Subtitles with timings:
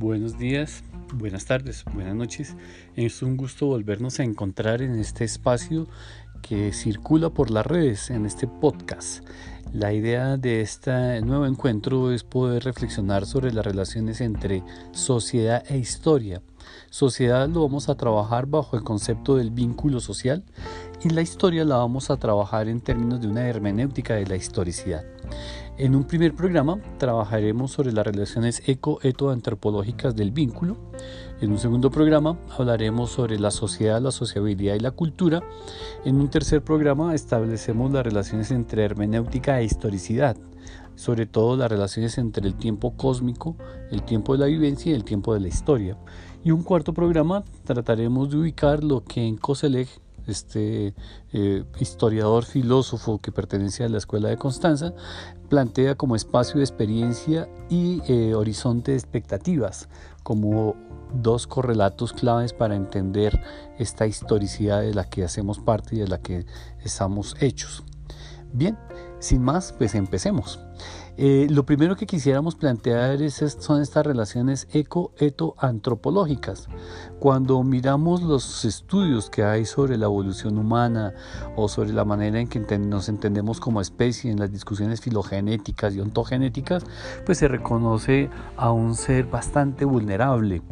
[0.00, 2.56] Buenos días, buenas tardes, buenas noches.
[2.96, 5.88] Es un gusto volvernos a encontrar en este espacio
[6.40, 9.22] que circula por las redes, en este podcast.
[9.74, 15.76] La idea de este nuevo encuentro es poder reflexionar sobre las relaciones entre sociedad e
[15.76, 16.40] historia.
[16.88, 20.44] Sociedad lo vamos a trabajar bajo el concepto del vínculo social
[21.02, 25.04] y la historia la vamos a trabajar en términos de una hermenéutica de la historicidad.
[25.78, 30.76] En un primer programa trabajaremos sobre las relaciones eco-eto-antropológicas del vínculo.
[31.40, 35.42] En un segundo programa hablaremos sobre la sociedad, la sociabilidad y la cultura.
[36.04, 40.36] En un tercer programa establecemos las relaciones entre hermenéutica e historicidad,
[40.96, 43.56] sobre todo las relaciones entre el tiempo cósmico,
[43.90, 45.96] el tiempo de la vivencia y el tiempo de la historia.
[46.44, 49.88] Y un cuarto programa trataremos de ubicar lo que en Coselec
[50.30, 50.94] este
[51.32, 54.92] eh, historiador filósofo que pertenece a la Escuela de Constanza,
[55.48, 59.88] plantea como espacio de experiencia y eh, horizonte de expectativas,
[60.22, 60.76] como
[61.12, 63.42] dos correlatos claves para entender
[63.78, 66.46] esta historicidad de la que hacemos parte y de la que
[66.84, 67.82] estamos hechos.
[68.52, 68.78] Bien,
[69.18, 70.60] sin más, pues empecemos.
[71.22, 76.66] Eh, lo primero que quisiéramos plantear es, son estas relaciones eco-eto-antropológicas.
[77.18, 81.12] Cuando miramos los estudios que hay sobre la evolución humana
[81.56, 86.00] o sobre la manera en que nos entendemos como especie en las discusiones filogenéticas y
[86.00, 86.84] ontogenéticas,
[87.26, 90.62] pues se reconoce a un ser bastante vulnerable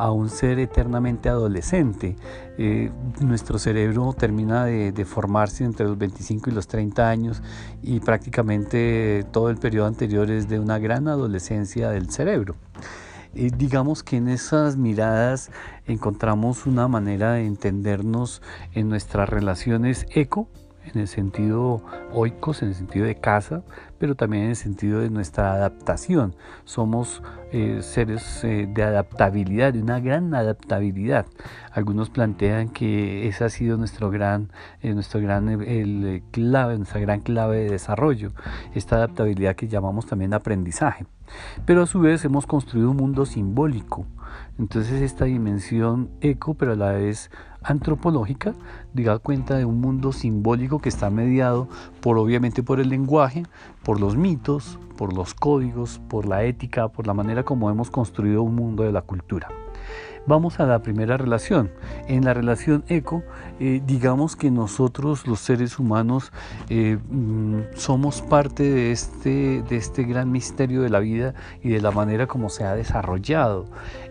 [0.00, 2.16] a un ser eternamente adolescente.
[2.56, 7.42] Eh, nuestro cerebro termina de, formarse entre los 25 y los 30 años
[7.82, 12.56] y prácticamente todo el periodo anterior es de una gran adolescencia del cerebro.
[13.34, 15.50] Eh, digamos que en esas miradas
[15.86, 18.40] encontramos una manera de entendernos
[18.72, 20.48] en nuestras relaciones eco
[20.94, 23.62] en el sentido oicos, en el sentido de casa,
[23.98, 26.34] pero también en el sentido de nuestra adaptación.
[26.64, 31.26] Somos eh, seres eh, de adaptabilidad, de una gran adaptabilidad.
[31.72, 34.50] Algunos plantean que esa ha sido nuestro gran,
[34.82, 38.32] eh, nuestro gran el, clave, nuestra gran clave de desarrollo,
[38.74, 41.06] esta adaptabilidad que llamamos también aprendizaje.
[41.66, 44.06] Pero a su vez hemos construido un mundo simbólico.
[44.58, 47.30] Entonces esta dimensión eco, pero a la vez
[47.62, 48.54] antropológica,
[48.92, 51.68] diga cuenta de un mundo simbólico que está mediado
[52.00, 53.44] por obviamente por el lenguaje,
[53.82, 58.42] por los mitos, por los códigos, por la ética, por la manera como hemos construido
[58.42, 59.48] un mundo de la cultura.
[60.26, 61.70] Vamos a la primera relación.
[62.06, 63.22] En la relación eco,
[63.58, 66.30] eh, digamos que nosotros los seres humanos
[66.68, 71.80] eh, mm, somos parte de este, de este gran misterio de la vida y de
[71.80, 73.64] la manera como se ha desarrollado.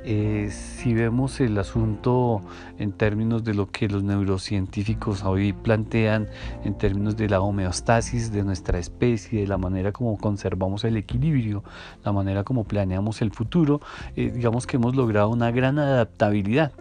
[0.03, 2.41] Eh, si vemos el asunto
[2.79, 6.27] en términos de lo que los neurocientíficos hoy plantean,
[6.63, 11.63] en términos de la homeostasis de nuestra especie, de la manera como conservamos el equilibrio,
[12.03, 13.81] la manera como planeamos el futuro,
[14.15, 16.71] digamos que hemos logrado una gran adaptación adaptabilidad.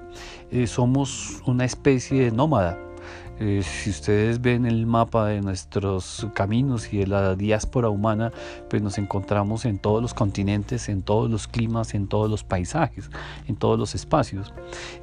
[0.50, 2.78] Eh, somos una especie de nómada.
[3.40, 8.32] Eh, si ustedes ven el mapa de nuestros caminos y de la diáspora humana,
[8.68, 13.10] pues nos encontramos en todos los continentes, en todos los climas, en todos los paisajes,
[13.46, 14.52] en todos los espacios.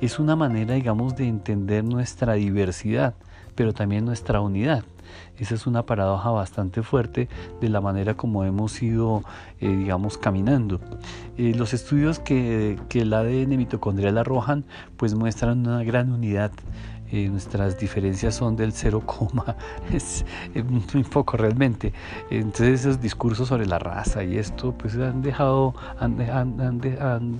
[0.01, 3.13] Es una manera, digamos, de entender nuestra diversidad,
[3.55, 4.83] pero también nuestra unidad.
[5.37, 7.27] Esa es una paradoja bastante fuerte
[7.61, 9.23] de la manera como hemos ido,
[9.59, 10.79] eh, digamos, caminando.
[11.37, 14.65] Eh, los estudios que, que el ADN mitocondrial arrojan,
[14.97, 16.51] pues muestran una gran unidad
[17.15, 19.01] eh, nuestras diferencias son del 0,
[19.93, 20.25] es,
[20.93, 21.93] muy poco realmente.
[22.29, 27.31] Entonces esos discursos sobre la raza y esto pues han dejado, han,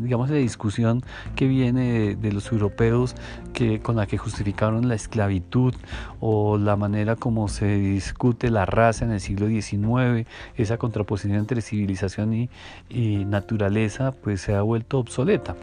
[0.00, 1.02] digamos, la discusión
[1.34, 3.16] que viene de, los europeos
[3.52, 5.74] que, con la que justificaron la esclavitud
[6.20, 11.62] o la manera como se discute la raza en el siglo XIX, esa contraposición entre
[11.62, 12.48] civilización y,
[12.88, 15.56] y naturaleza pues se ha vuelto obsoleta.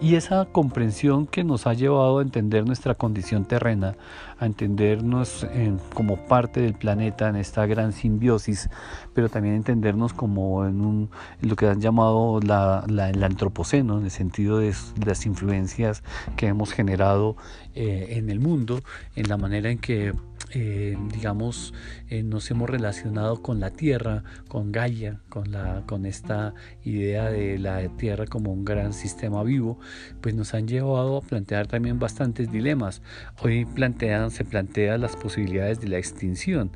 [0.00, 3.96] Y esa comprensión que nos ha llevado a entender nuestra condición terrena,
[4.38, 5.44] a entendernos
[5.92, 8.70] como parte del planeta en esta gran simbiosis,
[9.12, 11.10] pero también entendernos como en, un,
[11.40, 14.72] lo que han llamado la, el antropoceno, en el sentido de
[15.04, 16.04] las influencias
[16.36, 17.36] que hemos generado
[17.74, 18.82] eh, en el mundo,
[19.16, 20.14] en la manera en que
[20.54, 21.72] eh, digamos,
[22.10, 26.54] eh, nos hemos relacionado con la Tierra, con Gaia, con, la, con esta
[26.84, 29.78] idea de la Tierra como un gran sistema vivo,
[30.20, 33.00] pues nos han llevado a plantear también bastantes dilemas.
[33.42, 36.70] Hoy plantean, se plantean las posibilidades de la extinción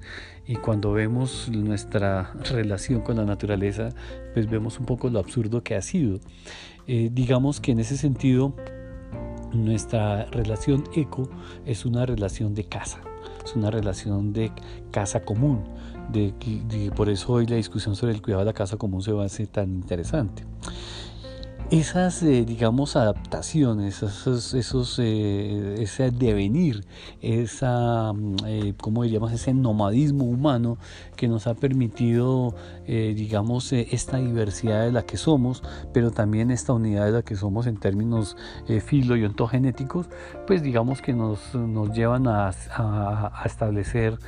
[0.47, 3.91] y cuando vemos nuestra relación con la naturaleza,
[4.33, 6.21] pues vemos un poco lo absurdo que ha sido.
[6.87, 8.55] Eh, digamos que en ese sentido,
[9.53, 11.29] nuestra relación eco
[11.67, 13.01] es una relación de casa
[13.47, 14.53] es una relación de
[14.91, 15.65] casa común.
[16.13, 16.33] De,
[16.95, 19.27] por eso hoy la discusión sobre el cuidado de la casa común se va a
[19.27, 20.45] hacer tan interesante.
[21.71, 26.85] Esas, eh, digamos, adaptaciones, esos, esos eh, ese devenir,
[27.21, 29.33] esa, mm, eh, ¿cómo diríamos?
[29.33, 30.79] Ese nomadismo humano
[31.17, 32.55] que nos ha permitido,
[32.87, 37.67] digamos, esta diversidad de la que somos, pero también esta unidad de la que somos
[37.67, 38.37] en términos
[38.85, 40.09] filo y ontogenéticos,
[40.47, 44.19] pues digamos que nos, nos llevan a, a establecer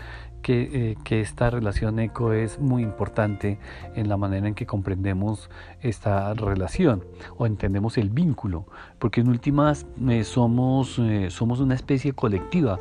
[0.43, 3.59] que, eh, que, esta relación eco es muy importante
[3.95, 5.51] en la manera en que comprendemos
[5.81, 7.05] esta relación
[7.37, 8.67] o entendemos el vínculo,
[8.99, 12.79] porque en últimas eh, somos, eh, somos una especie colectiva.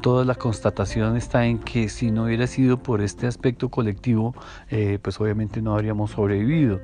[0.00, 4.34] toda la constatación está en que si no hubiera sido por este aspecto colectivo,
[5.02, 6.80] pues obviamente no habríamos sobrevivido.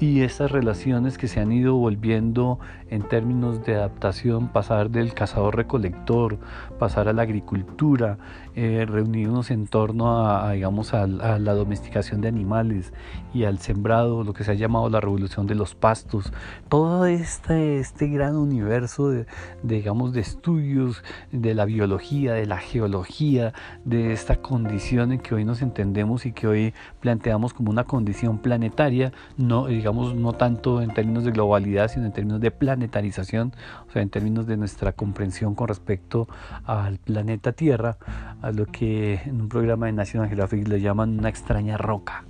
[0.00, 2.58] y estas relaciones que se han ido volviendo
[2.90, 6.38] en términos de adaptación, pasar del cazador-recolector,
[6.78, 8.18] pasar a la agricultura,
[8.56, 12.92] eh, reunirnos en torno a, digamos, a, la domesticación de animales
[13.32, 16.32] y al sembrado, lo que se ha llamado la revolución de los pastos,
[16.68, 19.26] todo este, este gran universo de,
[19.64, 21.02] digamos, de estudios
[21.32, 23.52] de la biología, de la geología,
[23.84, 28.38] de esta condición en que hoy nos entendemos y que hoy planteamos como una condición
[28.38, 33.52] planetaria, no, digamos, no tanto en términos de globalidad, sino en términos de planetarización,
[33.88, 36.28] o sea, en términos de nuestra comprensión con respecto
[36.64, 37.98] al planeta Tierra,
[38.44, 42.24] a lo que en un programa de National Geographic le llaman una extraña roca.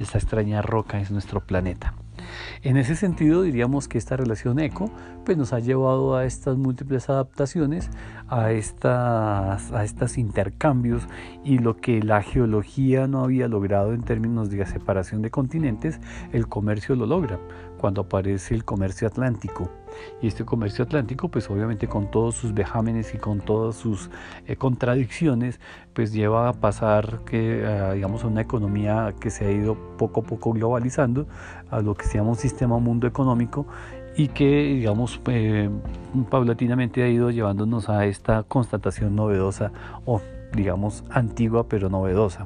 [0.00, 1.94] Esta extraña roca es nuestro planeta.
[2.62, 4.90] En ese sentido diríamos que esta relación eco
[5.24, 7.88] pues nos ha llevado a estas múltiples adaptaciones,
[8.28, 11.06] a estas, a estos intercambios
[11.44, 16.00] y lo que la geología no había logrado en términos de separación de continentes,
[16.32, 17.38] el comercio lo logra
[17.80, 19.70] cuando aparece el comercio atlántico.
[20.20, 24.10] Y este comercio atlántico, pues obviamente con todos sus vejámenes y con todas sus
[24.46, 25.60] eh, contradicciones,
[25.94, 30.24] pues lleva a pasar que, digamos, a una economía que se ha ido poco a
[30.24, 31.26] poco globalizando,
[31.70, 33.66] a lo que se llama un sistema mundo económico
[34.16, 35.70] y que, digamos, eh,
[36.28, 39.72] paulatinamente ha ido llevándonos a esta constatación novedosa
[40.04, 40.20] o,
[40.52, 42.44] digamos, antigua pero novedosa.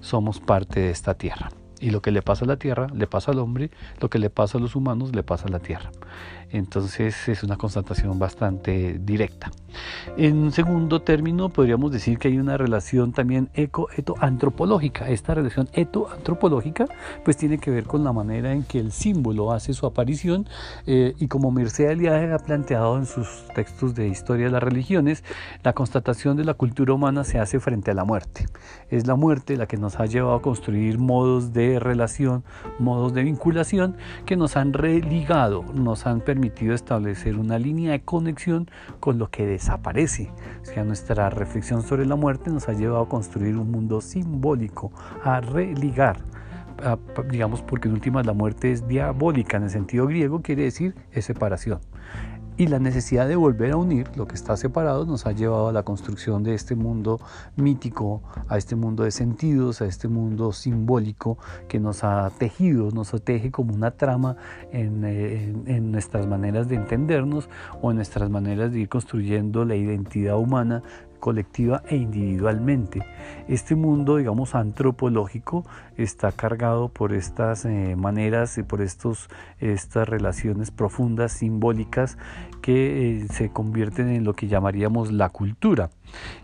[0.00, 1.48] Somos parte de esta tierra.
[1.80, 3.70] Y lo que le pasa a la tierra, le pasa al hombre,
[4.00, 5.90] lo que le pasa a los humanos, le pasa a la tierra.
[6.50, 9.50] Entonces es una constatación bastante directa.
[10.16, 15.10] En segundo término, podríamos decir que hay una relación también eco-eto-antropológica.
[15.10, 16.86] Esta relación eto-antropológica
[17.24, 20.48] pues tiene que ver con la manera en que el símbolo hace su aparición
[20.86, 25.24] eh, y como Mircea Eliade ha planteado en sus textos de historia de las religiones,
[25.62, 28.46] la constatación de la cultura humana se hace frente a la muerte.
[28.88, 32.44] Es la muerte la que nos ha llevado a construir modos de relación,
[32.78, 38.68] modos de vinculación que nos han religado, nos han permitido establecer una línea de conexión
[39.00, 40.30] con lo que desaparece.
[40.62, 44.92] O sea, nuestra reflexión sobre la muerte nos ha llevado a construir un mundo simbólico,
[45.24, 46.18] a religar.
[47.30, 51.24] digamos porque en últimas la muerte es diabólica en el sentido griego, quiere decir es
[51.24, 51.80] separación.
[52.58, 55.72] Y la necesidad de volver a unir lo que está separado nos ha llevado a
[55.72, 57.20] la construcción de este mundo
[57.54, 61.36] mítico, a este mundo de sentidos, a este mundo simbólico
[61.68, 64.36] que nos ha tejido, nos teje como una trama
[64.72, 67.50] en, eh, en nuestras maneras de entendernos
[67.82, 70.82] o en nuestras maneras de ir construyendo la identidad humana
[71.16, 73.02] colectiva e individualmente.
[73.48, 75.64] Este mundo, digamos, antropológico
[75.96, 82.18] está cargado por estas eh, maneras y por estos, estas relaciones profundas, simbólicas,
[82.62, 85.90] que eh, se convierten en lo que llamaríamos la cultura.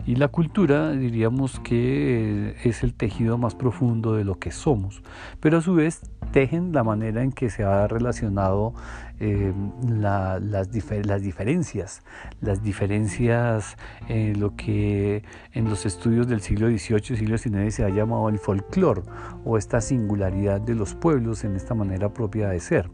[0.05, 5.01] Y la cultura diríamos que eh, es el tejido más profundo de lo que somos,
[5.39, 6.01] pero a su vez
[6.33, 8.73] tejen la manera en que se ha relacionado
[9.19, 9.53] eh,
[9.87, 12.01] las, las, diferencias,
[12.41, 13.77] las diferencias
[14.09, 15.23] en lo que
[15.53, 19.03] en los estudios del siglo XVIII siglo XIX se ha llamado el folclore
[19.45, 22.89] o esta singularidad de los pueblos en esta manera propia de ser.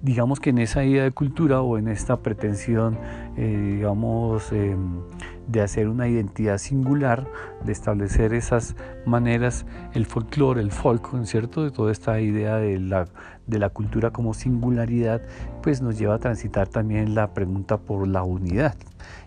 [0.00, 2.96] Digamos que en esa idea de cultura o en esta pretensión,
[3.36, 5.00] eh, digamos, em,
[5.48, 7.26] de hacer una identidad singular,
[7.64, 11.64] de establecer esas maneras, el folclore, el folk, ¿cierto?
[11.64, 13.06] De toda esta idea de la,
[13.46, 15.22] de la cultura como singularidad,
[15.62, 18.76] pues nos lleva a transitar también la pregunta por la unidad.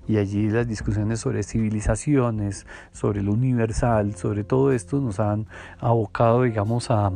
[0.08, 5.48] Y allí las discusiones sobre civilizaciones, sobre lo universal, sobre todo esto nos han
[5.80, 7.12] abocado, digamos, a,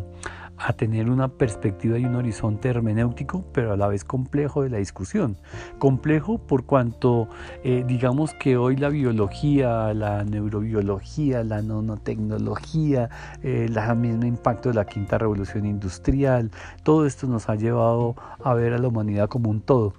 [0.58, 4.78] a tener una perspectiva y un horizonte hermenéutico, pero a la vez complejo de la
[4.78, 5.38] discusión.
[5.80, 7.28] Complejo por cuanto
[7.64, 13.10] eh, digamos que hoy la biología, la neurobiología, la nanotecnología,
[13.44, 16.52] eh, el mismo impacto de la quinta revolución industrial,
[16.84, 19.94] todo esto nos ha llevado a ver a la humanidad como un todo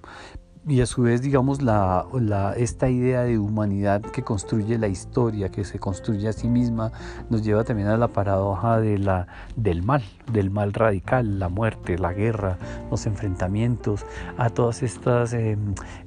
[0.69, 2.07] y a su vez, digamos, la,
[2.57, 6.91] esta idea de humanidad que construye la historia, que se construye a sí misma,
[7.31, 11.99] nos lleva también a la paradoja de la, del mal, del mal radical, la muerte,
[11.99, 12.59] la guerra,
[12.91, 14.05] los enfrentamientos,
[14.39, 15.57] a todas estas, eh,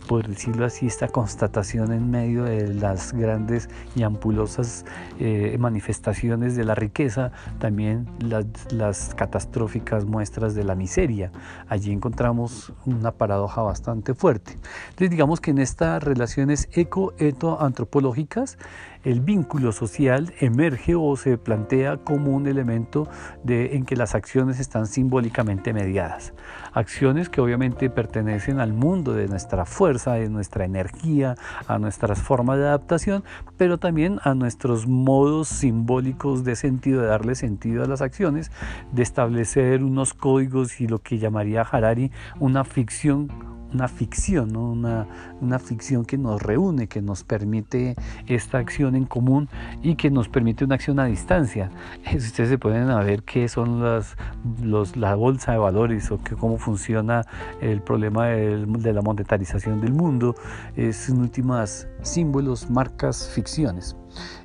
[0.09, 4.83] por decirlo así, esta constatación en medio de las grandes y ampulosas
[5.19, 11.31] eh, manifestaciones de la riqueza, también las, las catastróficas muestras de la miseria.
[11.67, 14.53] Allí encontramos una paradoja bastante fuerte.
[14.89, 18.57] Entonces digamos que en estas relaciones eco-eto-antropológicas
[19.03, 23.07] el vínculo social emerge o se plantea como un elemento
[23.47, 26.33] en que las acciones están simbólicamente mediadas.
[26.73, 31.35] Acciones que obviamente pertenecen al mundo de nuestra fuerza, de nuestra energía,
[31.67, 33.23] a nuestras formas de adaptación,
[33.57, 38.51] pero también a nuestros modos simbólicos de sentido, de darle sentido a las acciones,
[38.91, 45.07] de establecer unos códigos y lo que llamaría Harari una ficción una ficción, una,
[45.41, 47.95] una, ficción que nos reúne, que nos permite
[48.27, 49.49] esta acción en común
[49.81, 51.69] y que nos permite una acción a distancia.
[52.15, 54.15] Ustedes se pueden ver qué son las,
[54.61, 57.25] los, la bolsa de valores o que, cómo funciona
[57.61, 60.35] el problema de la monetarización del mundo,
[60.75, 63.95] es en últimas símbolos, marcas, ficciones.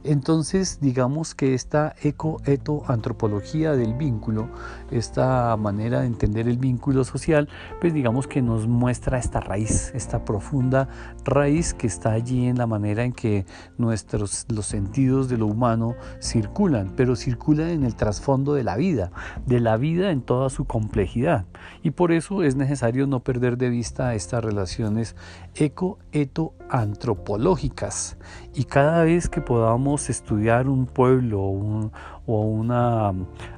[0.02, 4.48] Entonces, digamos que esta eco-eto-antropología del vínculo,
[4.90, 7.48] esta manera de entender el vínculo social,
[7.80, 10.88] pues digamos que nos muestra esta raíz, esta profunda
[11.24, 13.46] raíz que está allí en la manera en que
[13.78, 19.10] nuestros los sentidos de lo humano circulan, pero circulan en el trasfondo de la vida,
[19.46, 21.46] de la vida en toda su complejidad.
[21.82, 25.16] Y por eso es necesario no perder de vista estas relaciones
[25.54, 28.16] eco-eto-antropológicas.
[28.54, 29.63] Y cada vez que podamos
[30.09, 33.12] estudiar un pueblo o, una,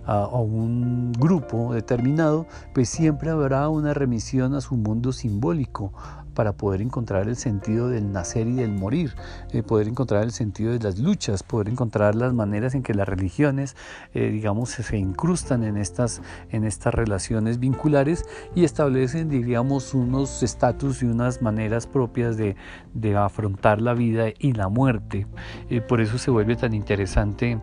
[0.06, 5.92] o un grupo determinado, pues siempre habrá una remisión a su mundo simbólico,
[6.36, 9.14] para poder encontrar el sentido del nacer y del morir,
[9.52, 13.08] eh, poder encontrar el sentido de las luchas, poder encontrar las maneras en que las
[13.08, 13.74] religiones,
[14.14, 21.02] eh, digamos, se incrustan en estas, en estas relaciones vinculares y establecen, diríamos, unos estatus
[21.02, 22.54] y unas maneras propias de,
[22.92, 25.26] de, afrontar la vida y la muerte.
[25.70, 27.58] Eh, por eso se vuelve tan interesante,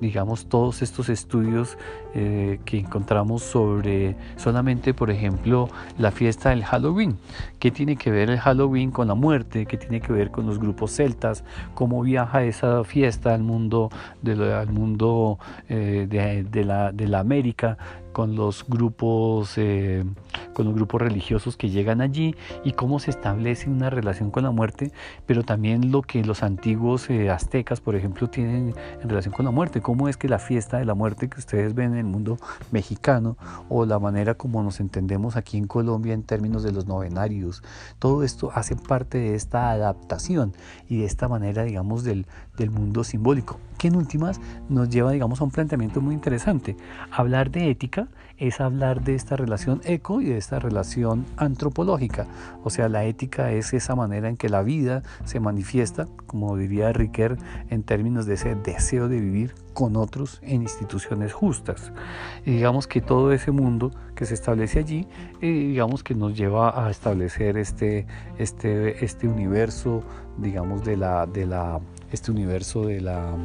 [0.00, 1.76] digamos, todos estos estudios
[2.14, 7.18] que encontramos sobre solamente, por ejemplo, la fiesta del Halloween
[7.60, 10.58] qué tiene que ver el Halloween con la muerte, qué tiene que ver con los
[10.58, 13.90] grupos celtas, cómo viaja esa fiesta al mundo,
[14.24, 15.38] al mundo
[15.68, 17.76] eh, de, la, de la América,
[18.20, 20.04] con los grupos eh,
[20.52, 22.34] con los grupos religiosos que llegan allí
[22.64, 24.92] y cómo se establece una relación con la muerte
[25.24, 29.52] pero también lo que los antiguos eh, aztecas por ejemplo tienen en relación con la
[29.52, 29.80] muerte.
[29.80, 32.36] Cómo es que la fiesta de la muerte que ustedes ven en el mundo
[32.70, 33.38] mexicano
[33.70, 37.62] o la manera como nos entendemos aquí en Colombia en términos de los novenarios
[37.98, 40.52] todo esto hace parte de esta adaptación
[40.90, 42.26] y de esta manera digamos del,
[42.58, 46.76] del mundo simbólico que en últimas nos lleva digamos a un planteamiento muy interesante
[47.10, 52.26] hablar de ética es hablar de esta relación eco y de esta relación antropológica.
[52.64, 56.92] O sea, la ética es esa manera en que la vida se manifiesta, como diría
[56.92, 57.38] Riquet,
[57.68, 61.92] en términos de ese deseo de vivir con otros en instituciones justas.
[62.44, 65.06] Y digamos que todo ese mundo que se establece allí,
[65.40, 68.06] eh, digamos que nos lleva a establecer este,
[68.38, 70.02] este, este universo,
[70.38, 73.36] digamos, de la, de la, este universo de la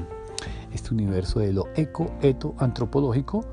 [0.74, 3.46] este universo de lo eco-eto antropológico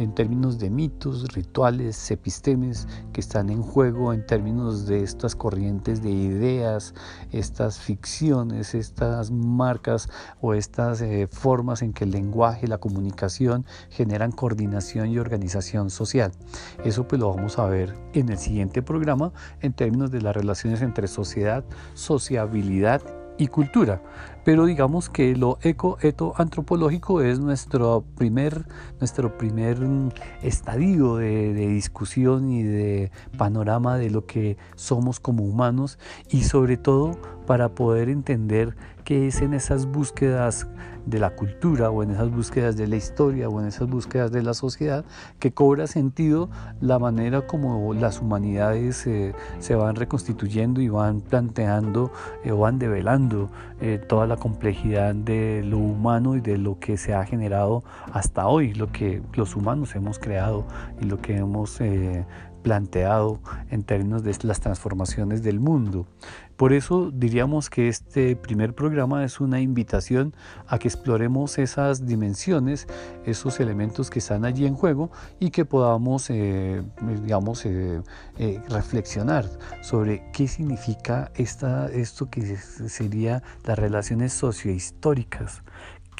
[0.00, 6.02] en términos de mitos, rituales, epistemes que están en juego en términos de estas corrientes
[6.02, 6.94] de ideas,
[7.32, 10.08] estas ficciones, estas marcas
[10.40, 16.32] o estas eh, formas en que el lenguaje, la comunicación generan coordinación y organización social.
[16.84, 20.82] Eso pues lo vamos a ver en el siguiente programa en términos de las relaciones
[20.82, 21.64] entre sociedad,
[21.94, 23.02] sociabilidad
[23.40, 24.02] y cultura.
[24.44, 28.66] Pero digamos que lo eco-eto-antropológico es nuestro primer,
[28.98, 29.78] nuestro primer
[30.42, 35.98] estadio de, de, discusión y de panorama de lo que somos como humanos
[36.30, 40.66] y sobre todo para poder entender qué es en esas búsquedas
[41.06, 44.42] de la cultura o en esas búsquedas de la historia o en esas búsquedas de
[44.42, 45.04] la sociedad
[45.38, 52.12] que cobra sentido la manera como las humanidades eh, se van reconstituyendo y van planteando
[52.44, 56.96] eh, o van develando eh, toda la complejidad de lo humano y de lo que
[56.96, 60.64] se ha generado hasta hoy, lo que los humanos hemos creado
[61.00, 61.80] y lo que hemos
[62.62, 63.40] planteado
[63.70, 66.06] en términos de las transformaciones del mundo.
[66.60, 70.34] Por eso diríamos que este primer programa es una invitación
[70.66, 72.86] a que exploremos esas dimensiones,
[73.24, 76.82] esos elementos que están allí en juego y que podamos, eh,
[77.22, 78.02] digamos, eh,
[78.36, 79.46] eh, reflexionar
[79.80, 85.62] sobre qué significa esta, esto que sería las relaciones sociohistóricas,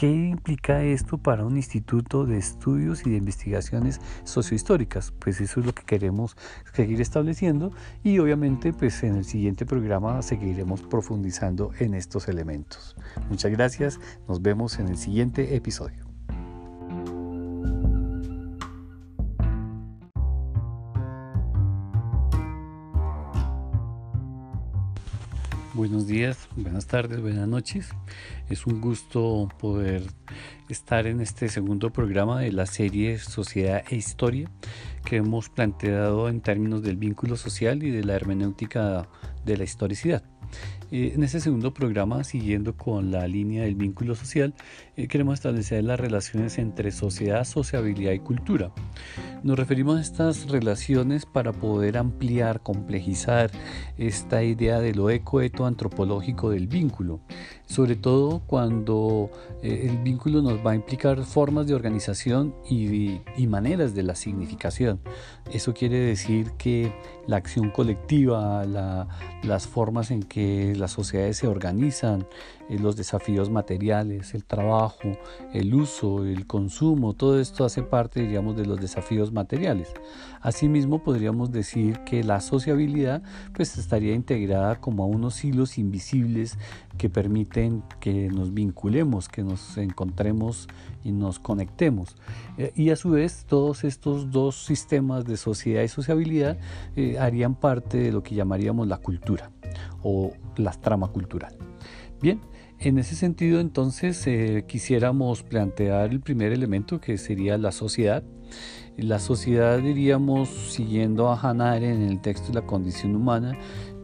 [0.01, 5.13] ¿Qué implica esto para un instituto de estudios y de investigaciones sociohistóricas?
[5.13, 6.39] Pues eso es lo que queremos
[6.73, 7.71] seguir estableciendo
[8.03, 12.97] y obviamente pues en el siguiente programa seguiremos profundizando en estos elementos.
[13.29, 16.10] Muchas gracias, nos vemos en el siguiente episodio.
[25.81, 27.89] Buenos días, buenas tardes, buenas noches.
[28.51, 30.03] Es un gusto poder
[30.69, 34.51] estar en este segundo programa de la serie Sociedad e Historia
[35.07, 39.09] que hemos planteado en términos del vínculo social y de la hermenéutica
[39.47, 40.23] de la historicidad.
[40.91, 44.55] Eh, en este segundo programa, siguiendo con la línea del vínculo social,
[44.97, 48.73] eh, queremos establecer las relaciones entre sociedad, sociabilidad y cultura.
[49.45, 53.51] Nos referimos a estas relaciones para poder ampliar, complejizar
[53.99, 57.21] esta idea de lo ecoeto-antropológico del vínculo,
[57.71, 59.31] sobre todo cuando
[59.63, 65.01] eh, el vínculo nos va a implicar formas de organización y, maneras de la significación.
[65.53, 66.93] Eso quiere decir que
[67.29, 72.27] la acción colectiva, las formas en que las sociedades se organizan,
[72.79, 75.19] los desafíos materiales, el trabajo,
[75.53, 79.93] el uso, el consumo, todo esto hace parte, digamos, de los desafíos materiales.
[80.41, 83.23] Asimismo, podríamos decir que la sociabilidad
[83.55, 86.59] pues estaría integrada como a unos hilos invisibles
[86.97, 90.69] que permiten que nos vinculemos, que nos encontremos
[91.05, 92.17] y nos conectemos.
[92.57, 96.59] Eh, y a su vez, todos estos dos sistemas de sociedad y sociabilidad
[96.97, 99.51] eh, harían parte de lo que llamaríamos la cultura
[100.03, 101.57] o la trama cultural.
[102.21, 102.41] Bien,
[102.81, 108.23] en ese sentido entonces eh, quisiéramos plantear el primer elemento que sería la sociedad.
[108.97, 113.57] La sociedad diríamos, siguiendo a Hannah Arendt en el texto de la condición humana,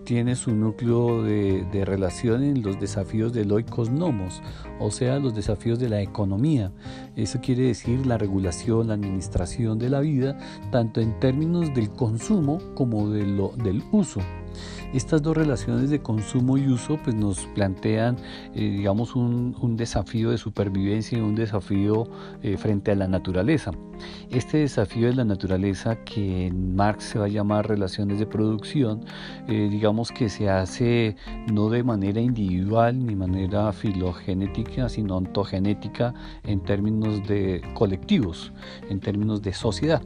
[0.04, 4.40] tiene su núcleo de, de, relación en los desafíos del oikos nomos,
[4.78, 6.70] o sea, los desafíos de la economía.
[7.16, 10.38] Eso quiere decir la regulación, la administración de la vida,
[10.70, 14.20] tanto en términos del consumo como de lo, del uso.
[14.96, 18.16] Estas dos relaciones de consumo y uso pues nos plantean
[18.54, 22.08] eh, digamos un, desafío de supervivencia y un desafío
[22.42, 23.72] eh, frente a la naturaleza.
[24.30, 29.04] Este desafío de la naturaleza que en Marx se va a llamar relaciones de producción,
[29.48, 31.16] eh, digamos que se hace
[31.52, 38.50] no de manera individual ni manera filogenética, sino ontogenética en términos de colectivos,
[38.88, 40.00] en términos de sociedad.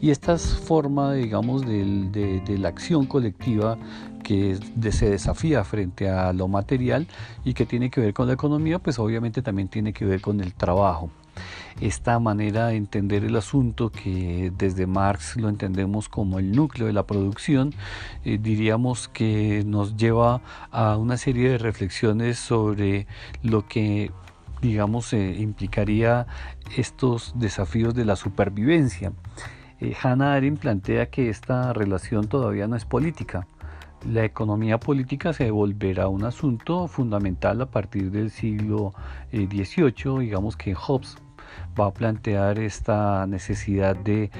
[0.00, 3.78] Y esta forma, digamos, de, de la acción colectiva
[4.22, 4.58] que
[4.92, 7.06] se desafía frente a lo material
[7.44, 10.40] y que tiene que ver con la economía, pues obviamente también tiene que ver con
[10.40, 11.10] el trabajo.
[11.80, 16.92] Esta manera de entender el asunto, que desde Marx lo entendemos como el núcleo de
[16.92, 17.72] la producción,
[18.24, 23.06] eh, diríamos que nos lleva a una serie de reflexiones sobre
[23.42, 24.10] lo que
[24.60, 26.26] digamos, eh, implicaría
[26.76, 29.12] estos desafíos de la supervivencia.
[29.80, 33.46] Eh, Hannah Arendt plantea que esta relación todavía no es política,
[34.06, 38.94] la economía política se volverá un asunto fundamental a partir del siglo
[39.32, 41.18] XVIII, eh, digamos que Hobbes
[41.78, 44.30] va a plantear esta necesidad de,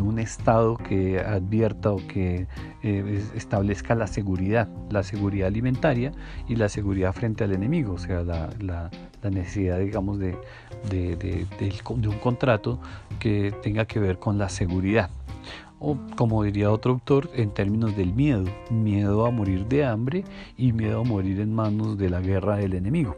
[0.00, 2.46] un Estado que advierta o que
[2.82, 6.12] eh, establezca la seguridad, la seguridad alimentaria
[6.48, 8.90] y la seguridad frente al enemigo, o sea, la, la,
[9.22, 10.36] la necesidad, digamos, de
[10.90, 12.80] un contrato
[13.18, 15.10] que tenga que ver con la seguridad
[15.84, 20.24] o como diría otro autor, en términos del miedo, miedo a morir de hambre
[20.56, 23.16] y miedo a morir en manos de la guerra del enemigo.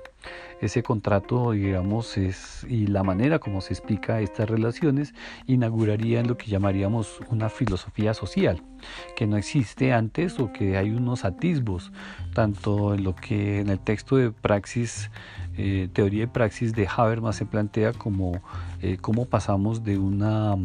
[0.61, 5.15] Ese contrato, digamos, es, y la manera como se explica estas relaciones,
[5.47, 8.63] inauguraría en lo que llamaríamos una filosofía social,
[9.17, 11.93] que no existe antes o que hay unos atisbos,
[12.35, 15.11] tanto en lo que en el texto de praxis,
[15.59, 18.41] eh, teoría de praxis de Habermas se plantea como
[18.81, 20.57] eh, cómo pasamos de una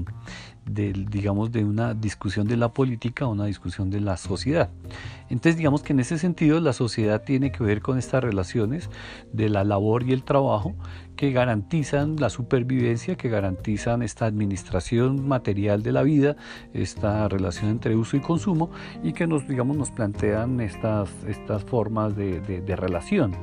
[0.65, 4.69] digamos, de una discusión de la política a una discusión de la sociedad.
[5.30, 8.89] Entonces, digamos que en ese sentido la sociedad tiene que ver con estas relaciones
[9.34, 10.76] de la labor y el trabajo
[11.21, 16.36] que garantizan la supervivencia, que garantizan esta administración material de la vida,
[16.73, 18.71] esta relación entre uso y consumo
[19.03, 23.36] y que nos, digamos, nos plantean estas, estas formas de, relación.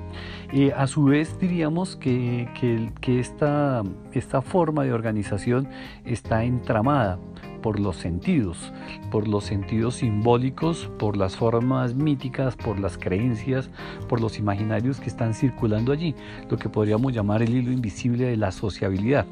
[0.52, 5.68] Y a su vez diríamos que, que, que esta, esta forma de organización
[6.04, 7.20] está entramada
[7.60, 8.72] por los sentidos,
[9.10, 13.70] por los sentidos simbólicos, por las formas míticas, por las creencias,
[14.08, 16.14] por los imaginarios que están circulando allí,
[16.50, 19.26] lo que podríamos llamar el hilo invisible de la sociabilidad.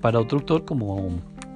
[0.00, 1.10] Para otro autor como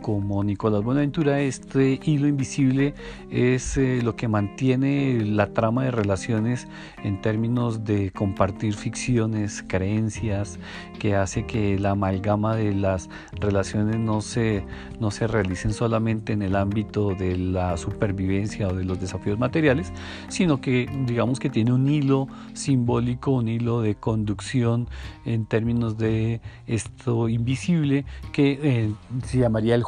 [0.06, 2.94] como Nicolás Buenaventura, este hilo invisible
[3.28, 6.68] es eh, lo que mantiene la trama de relaciones
[7.02, 10.60] en términos de compartir ficciones, creencias,
[11.00, 14.64] que hace que la amalgama de las relaciones no se,
[15.00, 19.92] no se realicen solamente en el ámbito de la supervivencia o de los desafíos materiales,
[20.28, 24.86] sino que digamos que tiene un hilo simbólico, un hilo de conducción
[25.24, 28.92] en términos de esto invisible que eh,
[29.24, 29.82] se llamaría el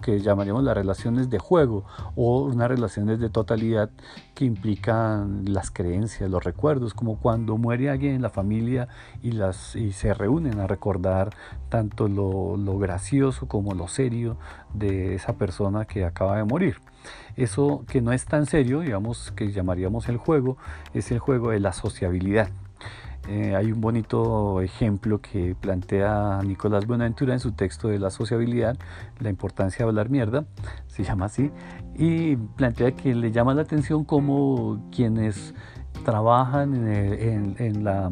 [0.00, 1.84] que llamaríamos las relaciones de juego
[2.16, 3.88] o unas relaciones de totalidad
[4.34, 8.88] que implican las creencias, los recuerdos, como cuando muere alguien en la familia
[9.22, 11.30] y, las, y se reúnen a recordar
[11.68, 14.36] tanto lo, lo gracioso como lo serio
[14.72, 16.78] de esa persona que acaba de morir.
[17.36, 20.56] Eso que no es tan serio, digamos que llamaríamos el juego,
[20.94, 22.48] es el juego de la sociabilidad.
[23.28, 28.76] Eh, hay un bonito ejemplo que plantea Nicolás Buenaventura en su texto de la sociabilidad,
[29.18, 30.44] la importancia de hablar mierda,
[30.88, 31.50] se llama así,
[31.94, 35.54] y plantea que le llama la atención como quienes
[36.04, 38.10] trabajan en, la,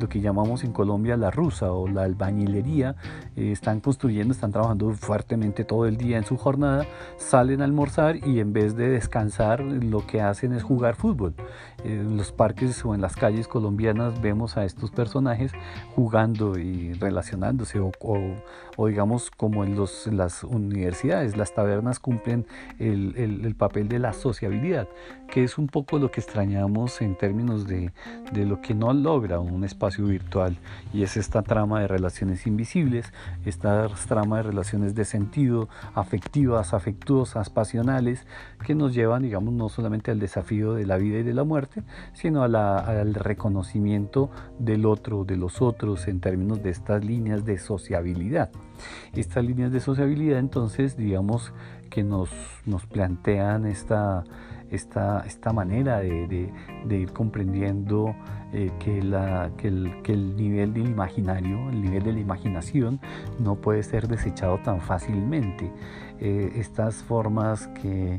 [0.00, 2.96] lo que llamamos en Colombia la rusa o la albañilería,
[3.36, 8.16] eh, están construyendo, están trabajando fuertemente todo el día en su jornada, salen a almorzar
[8.26, 11.34] y en vez de descansar lo que hacen es jugar fútbol.
[11.84, 15.52] En los parques o en las calles colombianas vemos a estos personajes
[15.94, 17.92] jugando y relacionándose o,
[18.76, 22.46] o, digamos como en, los, las universidades, las tabernas cumplen
[22.78, 24.88] el, el, el papel de la sociabilidad,
[25.28, 27.92] que es un poco lo que extrañamos en términos de,
[28.32, 30.56] de lo que no logra un espacio virtual
[30.92, 33.12] y es esta trama de relaciones invisibles,
[33.44, 38.26] esta trama de relaciones de sentido, afectivas, afectuosas, pasionales,
[38.64, 41.82] que nos llevan, digamos, no solamente al desafío de la vida y de la muerte,
[42.12, 48.50] sino al reconocimiento del otro, de los otros, en términos de estas líneas de sociabilidad.
[49.14, 51.52] Estas líneas de sociabilidad, entonces, digamos,
[51.90, 52.30] que nos,
[52.66, 54.24] nos plantean esta
[54.70, 56.50] esta, esta manera de,
[56.88, 58.14] ir comprendiendo
[58.52, 63.00] eh, que, la, que, el, que, el, nivel del imaginario, el nivel de la imaginación
[63.38, 65.70] no puede ser desechado tan fácilmente.
[66.18, 68.18] Eh, estas formas que,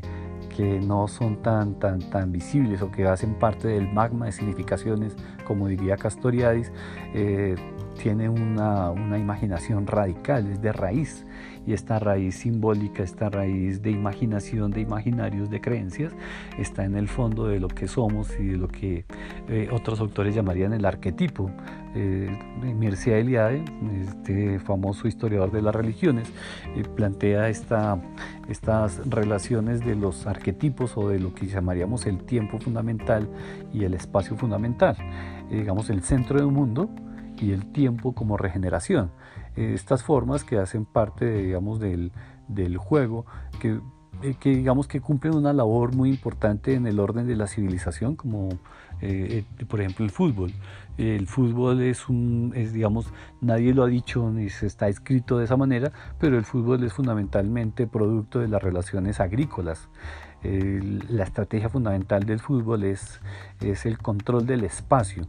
[0.56, 5.16] que no son tan, tan, tan visibles o que hacen parte del magma de significaciones,
[5.46, 6.72] como diría Castoriadis,
[7.14, 7.56] eh,
[8.00, 11.26] tiene una, una, imaginación radical, es de raíz
[11.68, 16.14] y esta raíz simbólica, esta raíz de imaginación, de imaginarios, de creencias,
[16.56, 19.04] está en el fondo de lo que somos y de lo que
[19.48, 21.50] eh, otros autores llamarían el arquetipo.
[21.94, 22.34] Eh,
[22.74, 23.62] Mircea Eliade,
[24.00, 26.32] este famoso historiador de las religiones,
[26.74, 28.00] eh, plantea esta,
[28.48, 33.28] estas relaciones de los arquetipos o de lo que llamaríamos el tiempo fundamental
[33.74, 34.96] y el espacio fundamental.
[35.50, 36.88] digamos, el centro del mundo
[37.36, 39.10] y el tiempo como regeneración.
[39.58, 42.12] Estas formas que hacen parte, digamos, del,
[42.48, 43.26] del juego,
[43.60, 43.80] que,
[44.22, 48.16] eh, que, digamos que cumplen una labor muy importante en el orden de la civilización,
[48.16, 48.48] como
[49.00, 50.52] eh, eh, por ejemplo el fútbol.
[50.96, 55.44] El fútbol es un, es, digamos, nadie lo ha dicho ni se está escrito de
[55.44, 59.88] esa manera, pero el fútbol es fundamentalmente producto de las relaciones agrícolas.
[60.42, 63.20] la estrategia fundamental del fútbol es,
[63.60, 65.26] es el control del espacio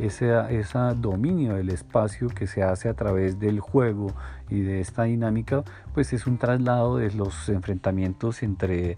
[0.00, 4.12] ese, ese dominio del espacio que se hace a través del juego
[4.48, 5.62] y de esta dinámica,
[5.94, 8.96] pues es un traslado de los enfrentamientos entre,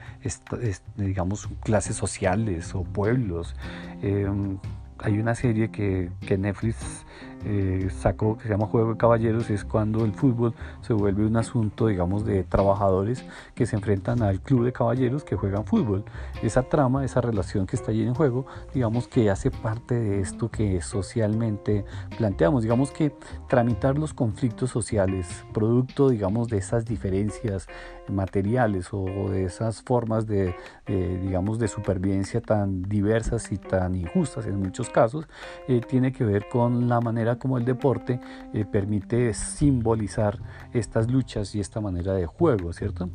[0.96, 3.54] digamos, clases sociales o pueblos.
[4.02, 4.58] Em,
[4.98, 7.04] hay una serie que, que Netflix
[7.44, 11.36] eh, sacó que se llama Juego de Caballeros es cuando el fútbol se vuelve un
[11.36, 13.24] asunto, digamos, de trabajadores
[13.54, 16.04] que se enfrentan al club de caballeros que juegan fútbol.
[16.42, 20.50] Esa trama, esa relación que está allí en juego, digamos que hace parte de esto
[20.50, 21.84] que socialmente
[22.16, 22.62] planteamos.
[22.62, 23.14] Digamos que
[23.48, 27.66] tramitar los conflictos sociales, producto, digamos, de esas diferencias
[28.08, 30.54] materiales o de esas formas de,
[30.86, 35.28] digamos, de supervivencia tan diversas y tan injustas en muchos casos,
[35.68, 38.20] eh, tiene que ver con la manera como el deporte
[38.52, 40.38] eh, permite simbolizar
[40.72, 43.10] estas luchas y esta manera de juego, ¿cierto?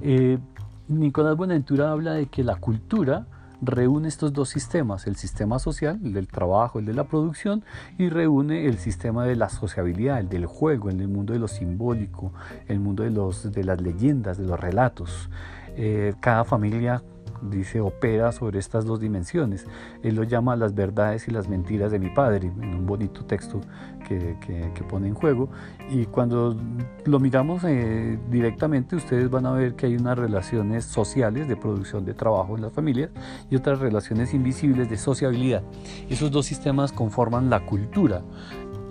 [0.00, 0.38] Eh,
[0.88, 3.26] Nicolás Buenaventura habla de que la cultura
[3.62, 7.64] reúne estos dos sistemas, el sistema social, el del trabajo, el de la producción,
[7.96, 11.48] y reúne el sistema de la sociabilidad, el del juego, el del mundo de lo
[11.48, 12.32] simbólico,
[12.66, 15.30] el mundo de, los, de las leyendas, de los relatos.
[15.76, 17.02] Eh, cada familia
[17.50, 19.66] dice, opera sobre estas dos dimensiones.
[20.02, 23.60] Él lo llama las verdades y las mentiras de mi padre, en un bonito texto
[24.08, 25.48] que, pone en juego.
[25.90, 26.56] Y cuando
[27.04, 32.04] lo miramos eh, directamente, ustedes van a ver que hay unas relaciones sociales de producción
[32.04, 33.10] de trabajo en las familias
[33.50, 35.62] y otras relaciones invisibles de sociabilidad.
[36.08, 38.22] Esos dos sistemas conforman la cultura.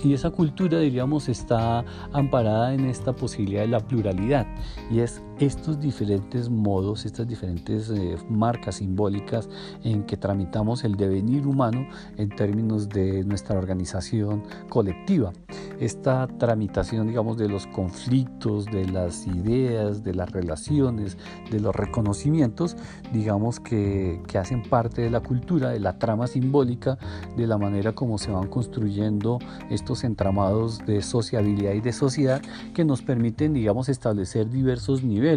[0.04, 4.48] Y esa cultura, diríamos, está amparada en esta posibilidad de la pluralidad.
[4.90, 9.50] Y es estos diferentes modos, estas diferentes eh, marcas simbólicas
[9.84, 15.34] en que tramitamos el devenir humano en términos de nuestra organización colectiva.
[15.80, 21.18] Esta tramitación, digamos, de los conflictos, de las ideas, de las relaciones,
[21.50, 22.78] de los reconocimientos,
[23.12, 27.00] digamos que, que hacen parte de la cultura, de la trama simbólica,
[27.36, 29.40] de la manera como se van construyendo
[29.72, 32.44] estos entramados de sociabilidad y de sociedad
[32.76, 35.31] que nos permiten, digamos, establecer diversos niveles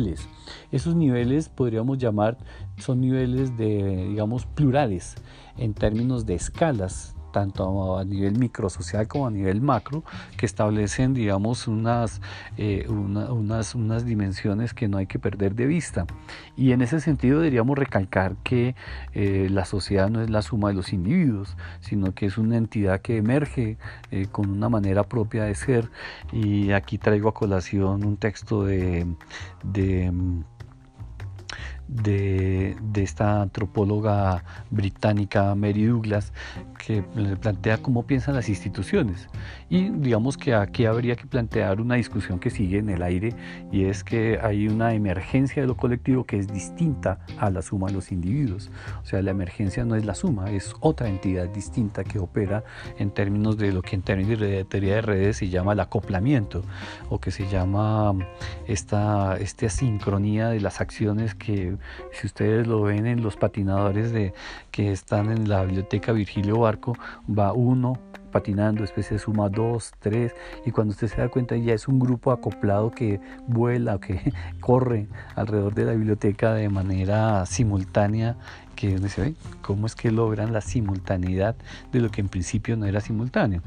[0.72, 2.37] esos niveles podríamos llamar,
[2.78, 5.14] son niveles de, digamos, plurales
[5.57, 10.04] en términos de escalas tanto a nivel microsocial como a nivel macro,
[10.36, 12.20] que establecen, digamos, unas,
[12.56, 16.06] eh, unas, unas dimensiones que no hay que perder de vista.
[16.56, 18.76] Y en ese sentido deberíamos recalcar que
[19.14, 23.00] eh, la sociedad no es la suma de los individuos, sino que es una entidad
[23.00, 23.78] que emerge
[24.12, 25.90] eh, con una manera propia de ser.
[26.32, 29.06] Y aquí traigo a colación un texto de,
[29.64, 30.12] de
[31.88, 36.32] de, esta antropóloga británica Mary Douglas
[36.86, 37.02] que
[37.40, 39.28] plantea cómo piensan las instituciones.
[39.68, 43.34] Y digamos que aquí habría que plantear una discusión que sigue en el aire
[43.72, 47.88] y es que hay una emergencia de lo colectivo que es distinta a la suma
[47.88, 48.70] de los individuos.
[49.02, 52.64] O sea, la emergencia no es la suma, es otra entidad distinta que opera
[52.98, 56.62] en términos de lo que en términos de teoría de redes se llama el acoplamiento
[57.08, 58.14] o que se llama
[58.66, 61.73] esta, esta sincronía de las acciones que
[62.12, 64.34] si ustedes lo ven en los patinadores de,
[64.70, 66.96] que están en la biblioteca Virgilio Barco,
[67.28, 67.98] va uno
[68.34, 70.34] patinando, después se suma dos, tres,
[70.66, 75.06] y cuando usted se da cuenta ya es un grupo acoplado que vuela, que corre
[75.37, 78.37] alrededor de la biblioteca de manera simultánea
[78.74, 81.56] que se ve cómo es que logran la simultaneidad
[81.92, 83.62] de lo que en principio no era simultáneo.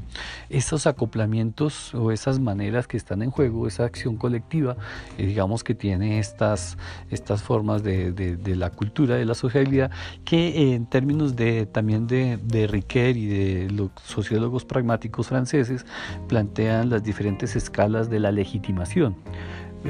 [0.48, 4.76] Esos acoplamientos o esas maneras que están en juego, esa acción colectiva,
[5.16, 6.78] eh, digamos que tiene estas,
[7.10, 9.90] estas formas de, de, la cultura, de la sociabilidad,
[10.24, 15.86] que eh, en términos de, también de, de Riquet y de los sociólogos pragmáticos franceses
[16.28, 19.16] plantean las diferentes escalas de la legitimación.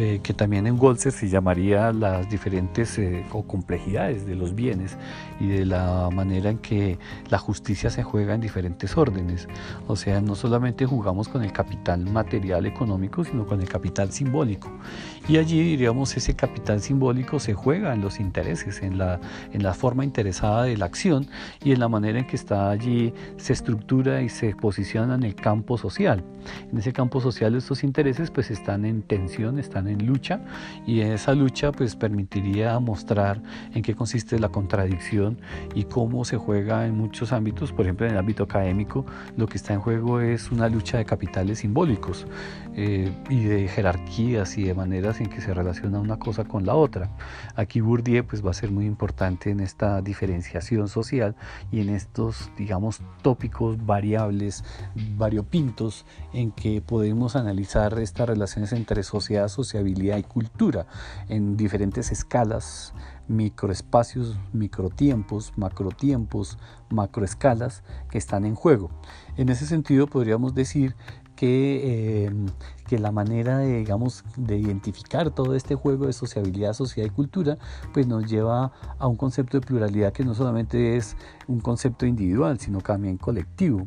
[0.01, 4.97] Eh, que también en Goltzer se llamaría las diferentes eh, o complejidades de los bienes
[5.41, 9.49] y de la manera en que la justicia se juega en diferentes órdenes.
[9.89, 14.71] O sea, no solamente jugamos con el capital material económico, sino con el capital simbólico.
[15.29, 19.21] Y allí, diríamos, ese capital simbólico se juega en los intereses, en la,
[19.53, 21.27] en la forma interesada de la acción
[21.63, 25.35] y en la manera en que está allí, se estructura y se posiciona en el
[25.35, 26.25] campo social.
[26.73, 30.41] En ese campo social estos intereses pues están en tensión, están en lucha
[30.87, 33.43] y esa lucha pues permitiría mostrar
[33.75, 35.39] en qué consiste la contradicción
[35.75, 39.05] y cómo se juega en muchos ámbitos, por ejemplo en el ámbito académico
[39.37, 42.27] lo que está en juego es una lucha de capitales simbólicos
[42.75, 46.75] eh, y de jerarquías y de maneras en que se relaciona una cosa con la
[46.75, 47.11] otra.
[47.57, 51.37] Aquí Bourdieu pues va a ser muy importante en esta diferenciación social
[51.71, 54.65] y en estos, digamos, tópicos variables,
[55.17, 60.87] variopintos, en que podemos analizar estas relaciones entre sociedad, sociabilidad y cultura
[61.29, 62.95] en diferentes escalas
[63.29, 66.59] microespacios, microtiempos, macrotiempos,
[66.91, 68.91] macroescalas que están en juego.
[69.37, 70.97] En ese sentido podríamos decir
[71.39, 72.33] que, eh,
[72.89, 77.59] que la manera de, digamos, de identificar todo este juego de sociabilidad, sociedad y cultura,
[77.95, 82.59] pues nos lleva a un concepto de pluralidad que no solamente es un concepto individual,
[82.59, 83.87] sino también colectivo.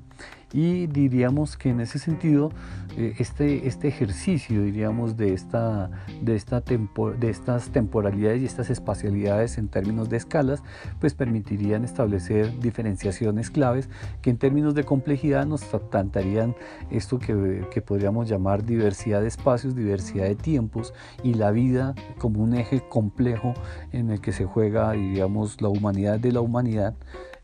[0.53, 2.51] Y diríamos que en ese sentido,
[2.97, 5.89] eh, este, este ejercicio, diríamos, de, esta,
[6.21, 10.61] de, esta de estas temporalidades y estas espacialidades en términos de escalas,
[10.99, 13.89] pues permitirían establecer diferenciaciones claves
[14.21, 16.55] que en términos de complejidad nos plantearían
[16.89, 22.43] esto que, que podríamos llamar diversidad de espacios, diversidad de tiempos y la vida como
[22.43, 23.53] un eje complejo
[23.93, 26.95] en el que se juega, diríamos, la humanidad de la humanidad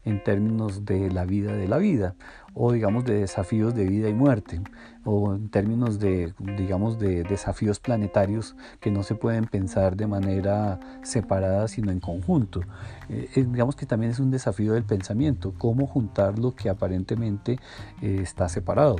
[0.04, 2.16] en términos de la vida de la vida
[2.58, 4.62] o digamos de desafíos de vida y muerte
[5.06, 10.80] o en términos de digamos de desafíos planetarios que no se pueden pensar de manera
[11.04, 12.62] separada sino en conjunto.
[13.10, 17.60] Eh, eh, digamos que también es un desafío del pensamiento cómo juntar lo que aparentemente
[18.02, 18.98] eh, está separado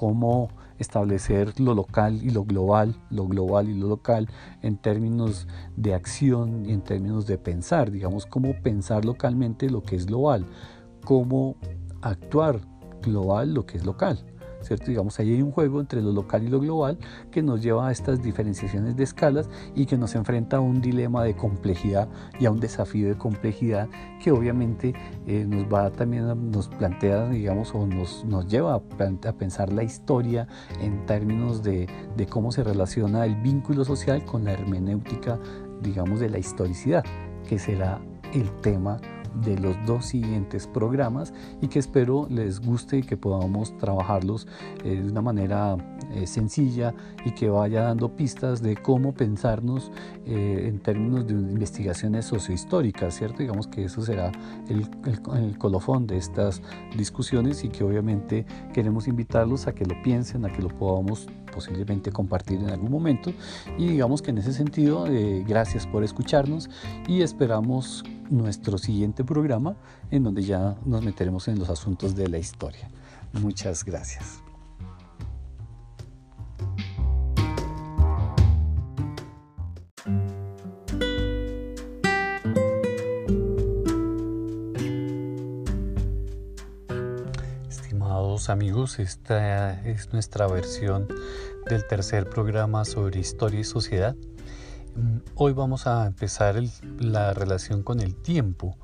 [0.00, 4.30] cómo establecer lo local y lo global, lo global y lo local
[4.62, 5.46] en términos
[5.76, 10.46] de acción y en términos de pensar, digamos, cómo pensar localmente lo que es global,
[11.04, 11.56] cómo
[12.00, 12.60] actuar
[13.02, 14.24] global lo que es local.
[14.62, 14.86] ¿cierto?
[14.86, 16.98] Digamos, ahí hay un juego entre lo local y lo global
[17.30, 21.24] que nos lleva a estas diferenciaciones de escalas y que nos enfrenta a un dilema
[21.24, 22.08] de complejidad
[22.38, 23.88] y a un desafío de complejidad
[24.22, 24.94] que obviamente
[25.26, 28.80] eh, nos va también, nos plantea, digamos, o nos, nos lleva a,
[29.32, 30.46] pensar la historia
[30.80, 35.38] en términos de, de cómo se relaciona el vínculo social con la hermenéutica,
[35.80, 37.04] digamos, de la historicidad,
[37.48, 38.00] que será
[38.32, 38.98] el tema
[39.34, 44.46] de los dos siguientes programas y que espero les guste y que podamos trabajarlos
[44.84, 45.76] eh, de una manera
[46.14, 49.92] eh, sencilla y que vaya dando pistas de cómo pensarnos
[50.26, 53.38] eh, en términos de investigaciones sociohistóricas, ¿cierto?
[53.38, 54.32] Digamos que eso será
[54.68, 56.62] el, el, colofón de estas
[56.96, 62.12] discusiones y que obviamente queremos invitarlos a que lo piensen, a que lo podamos posiblemente
[62.12, 63.32] compartir en algún momento
[63.78, 65.06] y digamos que en ese sentido
[65.46, 66.70] gracias por escucharnos
[67.08, 69.76] y esperamos nuestro siguiente programa
[70.10, 72.88] en donde ya nos meteremos en los asuntos de la historia.
[73.32, 74.42] Muchas gracias.
[88.48, 91.06] Amigos, esta es nuestra versión
[91.68, 94.16] del tercer programa sobre historia y sociedad.
[94.96, 96.56] Mm, hoy vamos a empezar
[96.98, 98.76] la relación con el tiempo,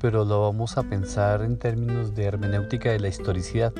[0.00, 3.74] pero lo vamos a pensar en términos de hermenéutica de la historicidad.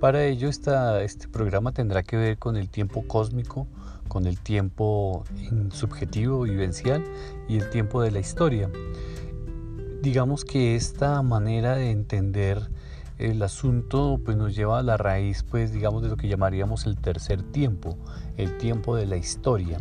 [0.00, 3.66] Para ello, este programa tendrá que ver con el tiempo cósmico,
[4.08, 5.24] con el tiempo
[5.70, 7.04] subjetivo, vivencial
[7.46, 8.70] y el tiempo de la historia.
[10.00, 12.70] Digamos que esta manera de entender
[13.18, 16.96] el asunto pues nos lleva a la raíz pues digamos de lo que llamaríamos el
[16.96, 17.96] tercer tiempo,
[18.36, 19.78] el tiempo de la historia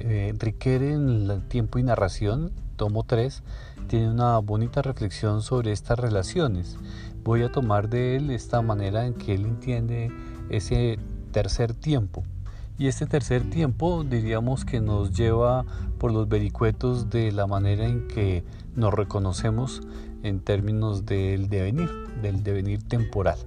[0.00, 3.42] eh, en el tiempo y narración, tomo 3,
[3.88, 6.76] tiene una bonita reflexión sobre estas relaciones.
[7.24, 10.10] Voy a tomar de él esta manera en que él entiende
[10.50, 10.98] ese
[11.32, 12.22] tercer tiempo.
[12.78, 15.64] Y este tercer tiempo diríamos que nos lleva
[15.98, 18.44] por los vericuetos de la manera en que
[18.76, 19.82] nos reconocemos
[20.28, 21.90] en términos del devenir,
[22.22, 23.38] del devenir temporal.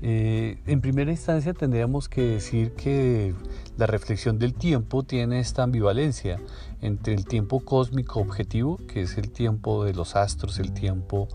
[0.00, 3.34] Eh, en primera instancia tendríamos que decir que
[3.76, 6.40] la reflexión del tiempo tiene esta ambivalencia
[6.80, 11.28] entre el tiempo cósmico objetivo, que es el tiempo de los astros, el tiempo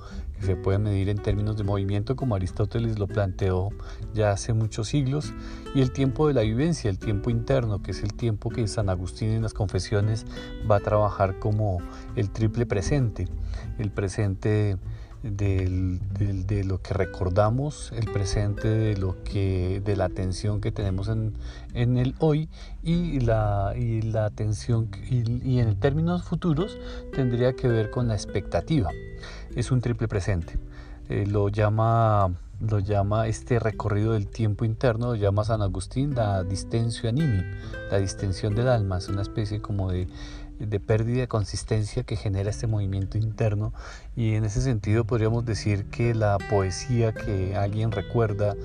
[0.43, 3.69] se puede medir en términos de movimiento, como Aristóteles lo planteó
[4.13, 5.33] ya hace muchos siglos,
[5.73, 8.89] y el tiempo de la vivencia, el tiempo interno, que es el tiempo que San
[8.89, 10.25] Agustín en las confesiones
[10.69, 11.79] va a trabajar como
[12.15, 13.27] el triple presente,
[13.79, 14.77] el presente
[15.23, 21.33] de lo que recordamos, el presente, de, lo que, de la atención que tenemos en,
[21.73, 22.49] en el hoy
[22.83, 26.77] y la, y la atención y, en términos futuros
[27.13, 28.89] tendría que ver con la expectativa.
[29.55, 30.57] Es un triple presente.
[31.09, 36.43] Eh, lo llama lo llama este recorrido del tiempo interno, lo llama San Agustín la
[36.43, 37.43] distensio animi,
[37.91, 42.67] la distensión del alma, es una especie como de pérdida de consistencia que genera este
[42.67, 43.73] movimiento interno
[44.15, 48.55] y en ese sentido podríamos decir que la poesía que alguien recuerda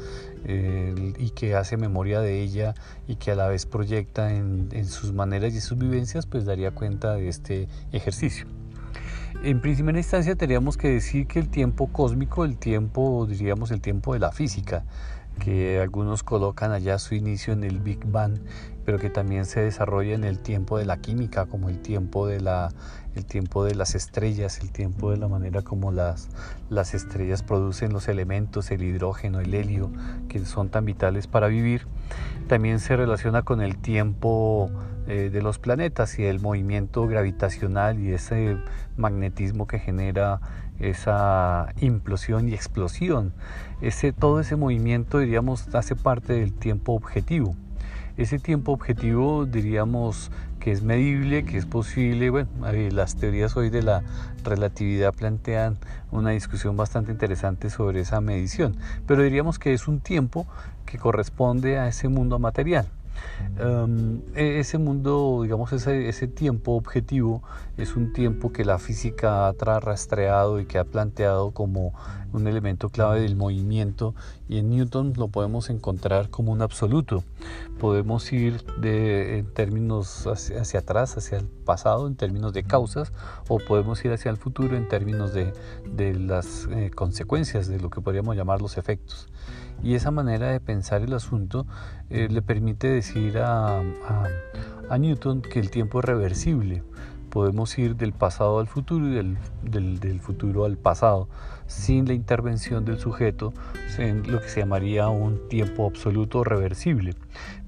[0.44, 2.74] eh, y que hace memoria de ella
[3.08, 7.14] y que a la vez proyecta en sus maneras y sus vivencias pues daría cuenta
[7.14, 8.46] de este ejercicio.
[9.44, 14.12] En primera instancia tendríamos que decir que el tiempo cósmico, el tiempo, diríamos el tiempo
[14.12, 14.84] de la física,
[15.38, 18.36] que algunos colocan allá su inicio en el Big Bang,
[18.84, 22.40] pero que también se desarrolla en el tiempo de la química, como el tiempo de,
[22.40, 22.70] la,
[23.14, 26.28] el tiempo de las estrellas, el tiempo de la manera como las,
[26.68, 29.92] las estrellas producen los elementos, el hidrógeno, el helio,
[30.28, 31.86] que son tan vitales para vivir.
[32.48, 34.68] También se relaciona con el tiempo
[35.08, 38.58] eh, de los planetas y el movimiento gravitacional y ese
[38.96, 40.40] magnetismo que genera
[40.78, 43.32] esa implosión y explosión.
[43.80, 47.56] Ese, todo ese movimiento, diríamos, hace parte del tiempo objetivo.
[48.18, 52.30] Ese tiempo objetivo, diríamos, que es medible, que es posible.
[52.30, 52.50] Bueno,
[52.90, 54.02] las teorías hoy de la
[54.44, 55.78] relatividad plantean
[56.10, 60.46] una discusión bastante interesante sobre esa medición, pero diríamos que es un tiempo
[60.84, 62.88] que corresponde a ese mundo material.
[64.34, 67.42] E, ese mundo, digamos, ese, ese, tiempo objetivo
[67.76, 71.92] es un tiempo que la física ha rastreado y que ha planteado como
[72.32, 74.14] un elemento clave del movimiento
[74.48, 77.24] y en Newton lo podemos encontrar como un absoluto.
[77.78, 83.12] Podemos ir de, en términos hacia, atrás, hacia el pasado, en términos de causas,
[83.48, 85.52] o podemos ir hacia el futuro en términos de,
[85.84, 89.28] de las eh, consecuencias, de lo que podríamos llamar los efectos.
[89.82, 91.66] Y esa manera de pensar el asunto
[92.10, 93.82] eh, le permite decir a,
[94.98, 96.82] Newton que el tiempo es reversible.
[97.30, 101.28] Podemos ir del pasado al futuro y del, del, del futuro al pasado
[101.68, 103.52] sin la intervención del sujeto
[103.98, 107.14] en lo que se llamaría un tiempo absoluto reversible.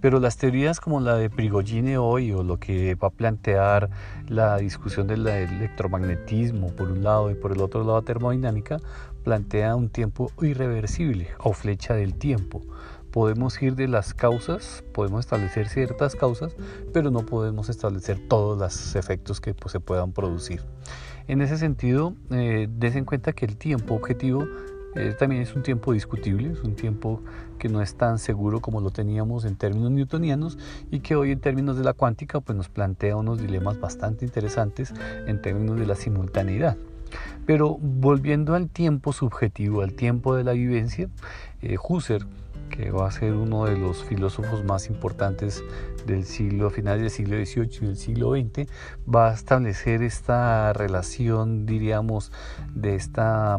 [0.00, 3.90] Pero las teorías como la de Prigogine hoy o lo que va a plantear
[4.26, 8.78] la discusión del electromagnetismo por un lado y por el otro lado termodinámica,
[9.22, 12.62] plantea un tiempo irreversible o flecha del tiempo.
[13.10, 16.54] Podemos ir de las causas, podemos establecer ciertas causas,
[16.92, 20.62] pero no podemos establecer todos los efectos que pues, se puedan producir.
[21.26, 24.46] En ese sentido, eh, des en cuenta que el tiempo objetivo
[24.96, 27.20] eh, también es un tiempo discutible, es un tiempo
[27.58, 30.58] que no es tan seguro como lo teníamos en términos newtonianos
[30.90, 34.92] y que hoy en términos de la cuántica pues nos plantea unos dilemas bastante interesantes
[35.26, 36.76] en términos de la simultaneidad.
[37.46, 41.08] Pero volviendo al tiempo subjetivo, al tiempo de la vivencia,
[41.62, 42.26] eh, Husserl
[42.70, 45.62] que va a ser uno de los filósofos más importantes
[46.06, 48.70] del siglo, final del siglo XVIII y del siglo XX,
[49.12, 52.32] va a establecer esta relación, diríamos,
[52.74, 53.58] de esta,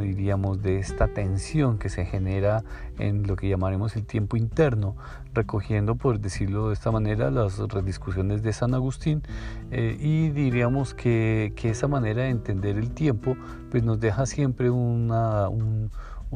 [0.00, 2.64] diríamos, de esta tensión que se genera
[2.98, 4.96] en lo que llamaremos el tiempo interno,
[5.34, 9.22] recogiendo, por decirlo de esta manera, las discusiones de San Agustín
[9.70, 13.36] eh, y diríamos que, que, esa manera de entender el tiempo
[13.70, 15.90] pues nos deja siempre una, un,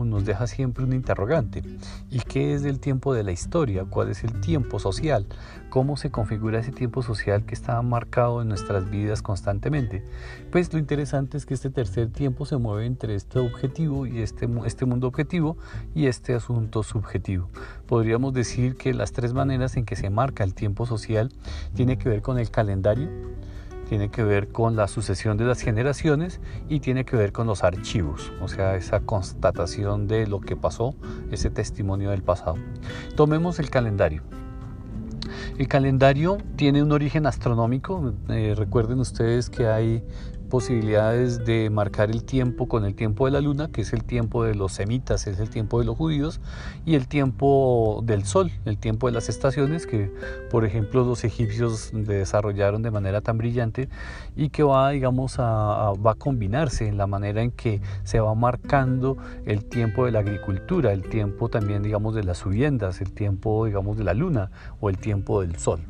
[0.04, 1.62] nos deja siempre un interrogante.
[2.10, 3.84] ¿Y qué es el tiempo de la historia?
[3.84, 5.26] ¿Cuál es el tiempo social?
[5.70, 10.04] ¿Cómo se configura ese tiempo social que está marcado en nuestras vidas constantemente?
[10.50, 14.48] Pues lo interesante es que este tercer tiempo se mueve entre este objetivo y este,
[14.64, 15.56] este mundo objetivo
[15.94, 17.48] y este asunto subjetivo.
[17.86, 21.32] Podríamos decir que las tres maneras en que se marca el tiempo social
[21.74, 23.08] tiene que ver con el calendario,
[23.88, 27.64] tiene que ver con la sucesión de las generaciones y tiene que ver con los
[27.64, 30.94] archivos, o sea, esa constatación de lo que pasó,
[31.30, 32.56] ese testimonio del pasado.
[33.14, 34.22] Tomemos el calendario.
[35.58, 38.12] El calendario tiene un origen astronómico.
[38.28, 40.04] Eh, recuerden ustedes que hay
[40.46, 44.44] posibilidades de marcar el tiempo con el tiempo de la luna, que es el tiempo
[44.44, 46.40] de los semitas, es el tiempo de los judíos,
[46.84, 50.12] y el tiempo del sol, el tiempo de las estaciones, que
[50.50, 53.88] por ejemplo los egipcios desarrollaron de manera tan brillante
[54.36, 59.16] y que va, digamos, a, va combinarse en la manera en que se va marcando
[59.44, 63.96] el tiempo de la agricultura, el tiempo también, digamos, de las subiendas, el tiempo, digamos,
[63.96, 65.80] de la luna o el tiempo del sol.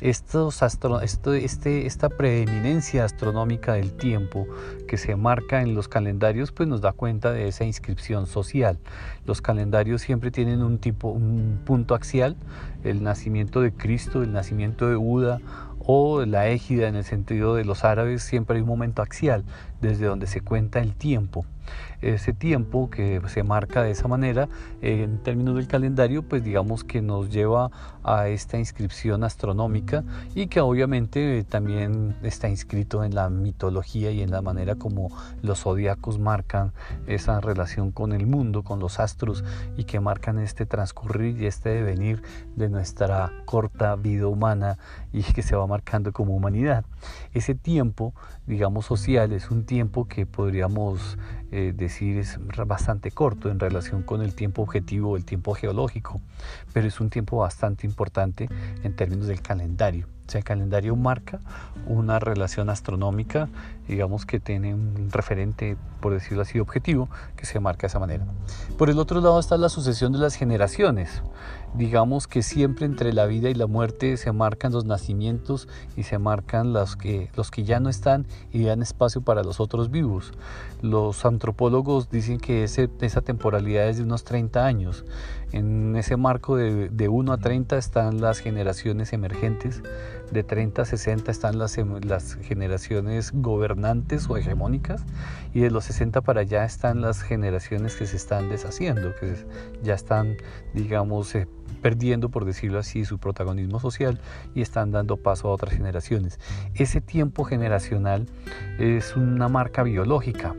[0.00, 4.46] Este, esta preeminencia astronómica del tiempo
[4.88, 8.78] que se marca en los calendarios pues nos da cuenta de esa inscripción social.
[9.26, 12.36] Los calendarios siempre tienen un tipo, un punto axial,
[12.84, 15.40] el nacimiento de Cristo, el nacimiento de Buda
[15.78, 19.44] o la égida en el sentido de los árabes, siempre hay un momento axial
[19.80, 21.44] desde donde se cuenta el tiempo
[22.02, 24.48] ese tiempo que se marca de esa manera
[24.80, 27.70] en términos del calendario, pues digamos que nos lleva
[28.02, 30.04] a esta inscripción astronómica
[30.34, 35.10] y que obviamente también está inscrito en la mitología y en la manera como
[35.42, 36.72] los zodiacos marcan
[37.06, 39.44] esa relación con el mundo, con los astros
[39.76, 42.22] y que marcan este transcurrir y este devenir
[42.56, 44.78] de nuestra corta vida humana
[45.12, 46.84] y que se va marcando como humanidad.
[47.32, 48.14] Ese tiempo,
[48.46, 51.16] digamos, social es un tiempo que podríamos
[51.52, 56.20] eh, decir es bastante corto en relación con el tiempo objetivo, el tiempo geológico,
[56.72, 58.48] pero es un tiempo bastante importante
[58.82, 60.06] en términos del calendario.
[60.26, 61.40] O sea, el calendario marca
[61.86, 63.48] una relación astronómica,
[63.88, 68.24] digamos que tiene un referente, por decirlo así, objetivo, que se marca de esa manera.
[68.78, 71.20] Por el otro lado está la sucesión de las generaciones.
[71.74, 76.18] Digamos que siempre entre la vida y la muerte se marcan los nacimientos y se
[76.18, 80.32] marcan los que, los que ya no están y dan espacio para los otros vivos.
[80.82, 85.04] Los antropólogos dicen que esa temporalidad es de unos 30 años.
[85.52, 89.82] En ese marco de, de 1 a 30 están las generaciones emergentes
[90.30, 95.04] de 30 a 60 están las, em, las generaciones gobernantes o hegemónicas
[95.52, 99.34] y de los 60 para allá están las generaciones que se están deshaciendo, que
[99.82, 100.36] ya están,
[100.74, 101.48] digamos, eh,
[101.82, 104.20] perdiendo, por decirlo así, su protagonismo social
[104.54, 106.38] y están dando paso a otras generaciones.
[106.74, 108.26] Ese tiempo generacional
[108.78, 110.54] es una marca biológica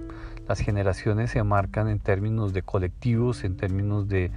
[0.52, 4.32] las generaciones se marcan en términos de colectivos, en términos de,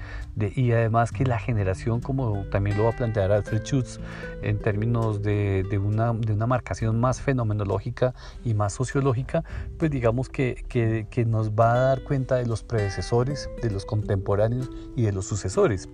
[0.54, 3.98] y además que la generación, como también lo va a plantear Alfred Schutz,
[4.40, 9.42] en términos de, una, de una marcación más fenomenológica y más sociológica,
[9.76, 10.64] pues digamos que,
[11.10, 15.26] que nos va a dar cuenta de los predecesores, de los contemporáneos y de los
[15.26, 15.88] sucesores.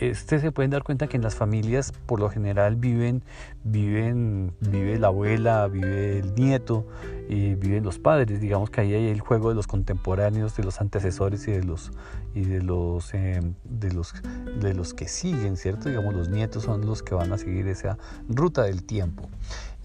[0.00, 3.22] Este se pueden dar cuenta que en las familias por lo general viven,
[3.64, 6.86] viven, vive la abuela, vive el nieto,
[7.28, 8.40] y viven los padres.
[8.40, 11.90] Digamos que ahí hay el juego de los contemporáneos, de los antecesores y de los
[12.34, 14.14] y de los eh, de los
[14.60, 15.88] de los que siguen, ¿cierto?
[15.88, 19.28] Digamos los nietos son los que van a seguir esa ruta del tiempo.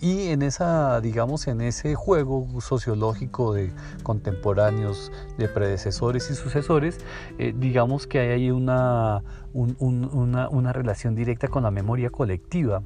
[0.02, 3.72] Y en esa, digamos, en ese juego sociológico de
[4.02, 6.98] contemporáneos, de predecesores y sucesores,
[7.38, 9.22] eh, digamos que hay una,
[9.54, 12.82] una, una, relación directa con la memoria colectiva.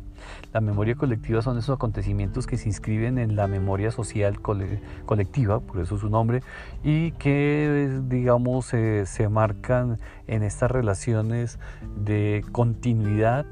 [0.51, 5.79] La memoria colectiva son esos acontecimientos que se inscriben en la memoria social colectiva, por
[5.79, 6.43] eso su nombre,
[6.83, 11.59] y que, digamos, se marcan en estas relaciones
[11.95, 13.45] de continuidad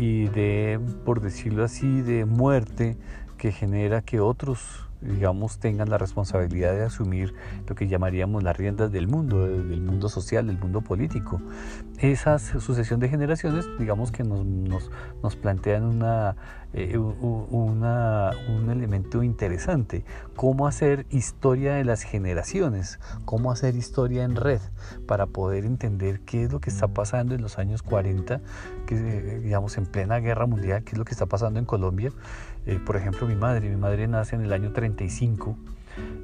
[0.00, 2.96] y de, por decirlo así, de muerte
[3.36, 7.34] que genera que otros digamos, tengan la responsabilidad de asumir
[7.66, 11.40] lo que llamaríamos las riendas del mundo, del mundo social, del mundo político.
[11.98, 14.90] Esa sucesión de generaciones, digamos que nos, nos,
[15.22, 16.36] nos plantean una,
[16.72, 20.04] eh, un elemento interesante,
[20.36, 24.60] cómo hacer historia de las generaciones, cómo hacer historia en red,
[25.06, 28.40] para poder entender qué es lo que está pasando en los años 40,
[28.86, 32.12] que, digamos, en plena guerra mundial, qué es lo que está pasando en Colombia.
[32.66, 35.56] Eh, por ejemplo, mi madre, mi madre nace en el año 35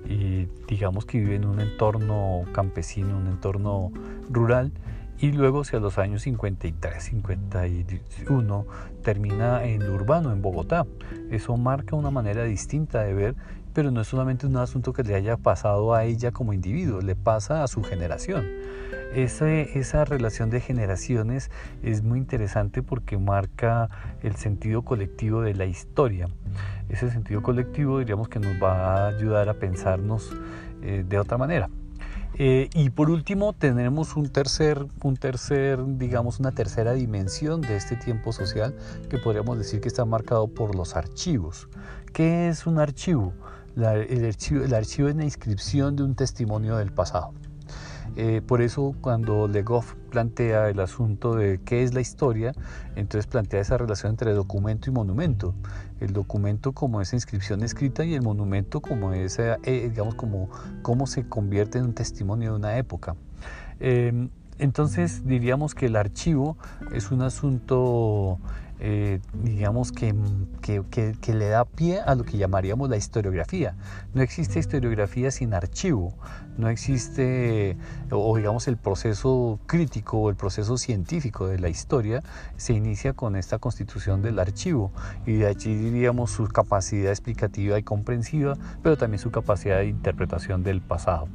[0.09, 3.91] y digamos que vive en un entorno campesino, un entorno
[4.31, 4.73] rural
[5.19, 8.67] y luego hacia los años 53, 51
[9.03, 10.87] termina en urbano, en Bogotá.
[11.31, 13.35] Eso marca una manera distinta de ver,
[13.73, 17.17] pero no es solamente un asunto que le haya pasado a ella como individuo, le
[17.17, 18.47] pasa a su generación.
[19.15, 21.51] esa relación de generaciones
[21.83, 23.89] es muy interesante porque marca
[24.23, 26.29] el sentido colectivo de la historia.
[26.89, 30.37] Ese sentido colectivo diríamos que nos va a ayudar a pensarnos
[30.83, 31.69] eh, de otra manera.
[32.39, 37.97] Eh, y por último tenemos un tercer, un tercer, digamos, una tercera dimensión de este
[37.97, 38.75] tiempo social
[39.09, 41.69] que podríamos decir que está marcado por los archivos.
[42.13, 43.33] ¿Qué es un archivo?
[43.77, 47.33] el, archivo el archivo es la inscripción de un testimonio del pasado.
[48.17, 52.53] Eh, por eso cuando Legoff plantea el asunto de qué es la historia,
[52.95, 55.55] entonces plantea esa relación entre documento y monumento.
[56.01, 60.49] El documento como esa inscripción escrita y el monumento como esa, eh, digamos, como
[60.83, 63.17] cómo se convierte en un testimonio de una época.
[63.81, 66.57] Em, entonces diríamos que el archivo
[66.93, 68.39] es un asunto
[68.79, 70.15] eh, digamos, que,
[70.61, 73.75] que, le da pie a lo que llamaríamos la historiografía.
[74.13, 76.15] No existe historiografía sin archivo,
[76.59, 77.77] no existe,
[78.11, 82.23] o digamos, el proceso crítico o el proceso científico de la historia
[82.57, 84.91] se inicia con esta constitución del archivo
[85.27, 90.63] y de allí diríamos su capacidad explicativa y comprensiva, pero también su capacidad de interpretación
[90.63, 91.29] del pasado.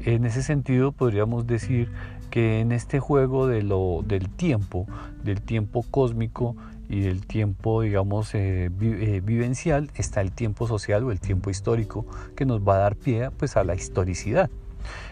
[0.00, 1.88] En ese sentido podríamos decir
[2.32, 4.86] que en este juego de lo, del tiempo,
[5.22, 6.56] del tiempo cósmico
[6.88, 12.06] y del tiempo, digamos, eh, eh, vivencial, está el tiempo social o el tiempo histórico
[12.34, 14.48] que nos va a dar pie pues, a la historicidad.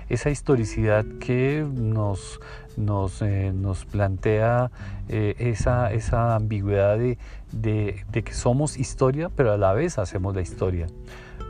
[0.08, 2.40] Esa historicidad que nos,
[2.76, 4.70] nos, eh, nos plantea
[5.08, 7.18] esa, esa ambigüedad de,
[7.52, 10.86] de, de que somos historia, pero a la vez hacemos la historia.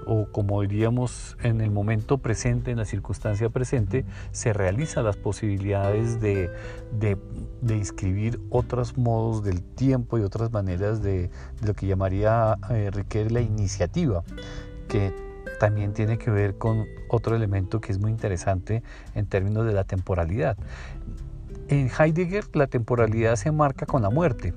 [0.07, 6.21] O como diríamos en el momento presente, en la circunstancia presente, se realizan las posibilidades
[6.21, 6.51] de,
[6.99, 7.19] de,
[7.61, 11.31] de inscribir otros modos del tiempo y otras maneras de,
[11.65, 12.91] lo que llamaría eh,
[13.29, 14.23] la iniciativa,
[14.89, 15.13] que
[15.61, 18.83] también tiene que ver con otro elemento que es muy interesante
[19.15, 20.57] en términos de la temporalidad.
[21.69, 24.55] En Heidegger la temporalidad se marca con la muerte.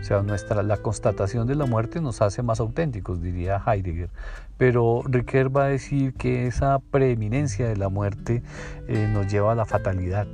[0.00, 4.10] O sea, nuestra, la constatación de la muerte nos hace más auténticos, diría Heidegger.
[4.56, 8.44] Pero Riquet va a decir que esa preeminencia de la muerte
[8.86, 10.28] eh, nos lleva a la fatalidad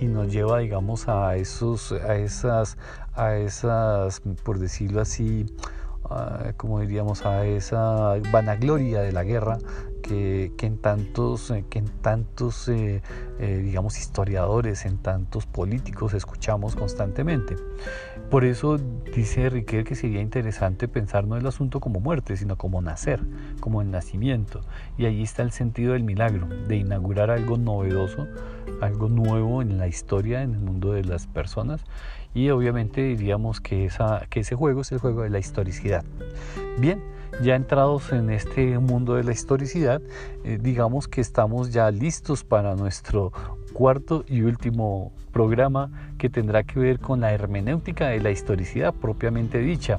[0.00, 2.78] y nos lleva, digamos, a, esos, a, esas,
[3.14, 5.44] a esas, por decirlo así,
[6.56, 9.58] como diríamos, a esa vanagloria de la guerra
[10.02, 13.02] que, en tantos, que en tantos eh,
[13.38, 17.56] eh, digamos, historiadores, en tantos políticos escuchamos constantemente.
[18.30, 18.78] Por eso
[19.14, 23.20] dice Riquet que sería interesante pensar no el asunto como muerte, sino como nacer,
[23.60, 24.60] como el nacimiento.
[24.98, 28.28] Y allí está el sentido del milagro, de inaugurar algo novedoso,
[28.80, 31.84] algo nuevo en la historia, en el mundo de las personas.
[32.34, 36.04] Y obviamente diríamos que, ese juego es el juego de la historicidad.
[36.78, 37.02] Bien,
[37.42, 40.00] ya entrados en este mundo de la historicidad,
[40.44, 43.32] eh, digamos que estamos ya listos para nuestro
[43.72, 49.58] cuarto y último programa que tendrá que ver con la hermenéutica de la historicidad propiamente
[49.58, 49.98] dicha.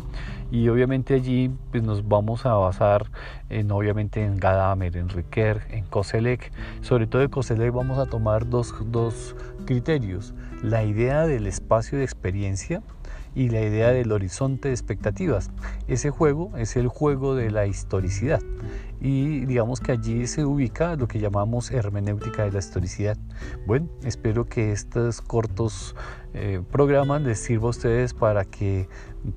[0.51, 3.09] Y obviamente allí pues, nos vamos a basar
[3.49, 6.51] en, obviamente en Gadamer, en Riquer, en Koselleck.
[6.81, 9.35] Sobre todo de Koselleck vamos a tomar dos, dos
[9.65, 10.33] criterios.
[10.61, 12.83] La idea del espacio de experiencia
[13.35, 15.51] y la idea del horizonte de expectativas.
[15.87, 18.41] Ese juego es el juego de la historicidad
[19.01, 23.17] y digamos que allí se ubica lo que llamamos hermenéutica de la historicidad.
[23.65, 25.95] Bueno, espero que estos cortos
[26.33, 28.87] eh, programas les sirva a ustedes para que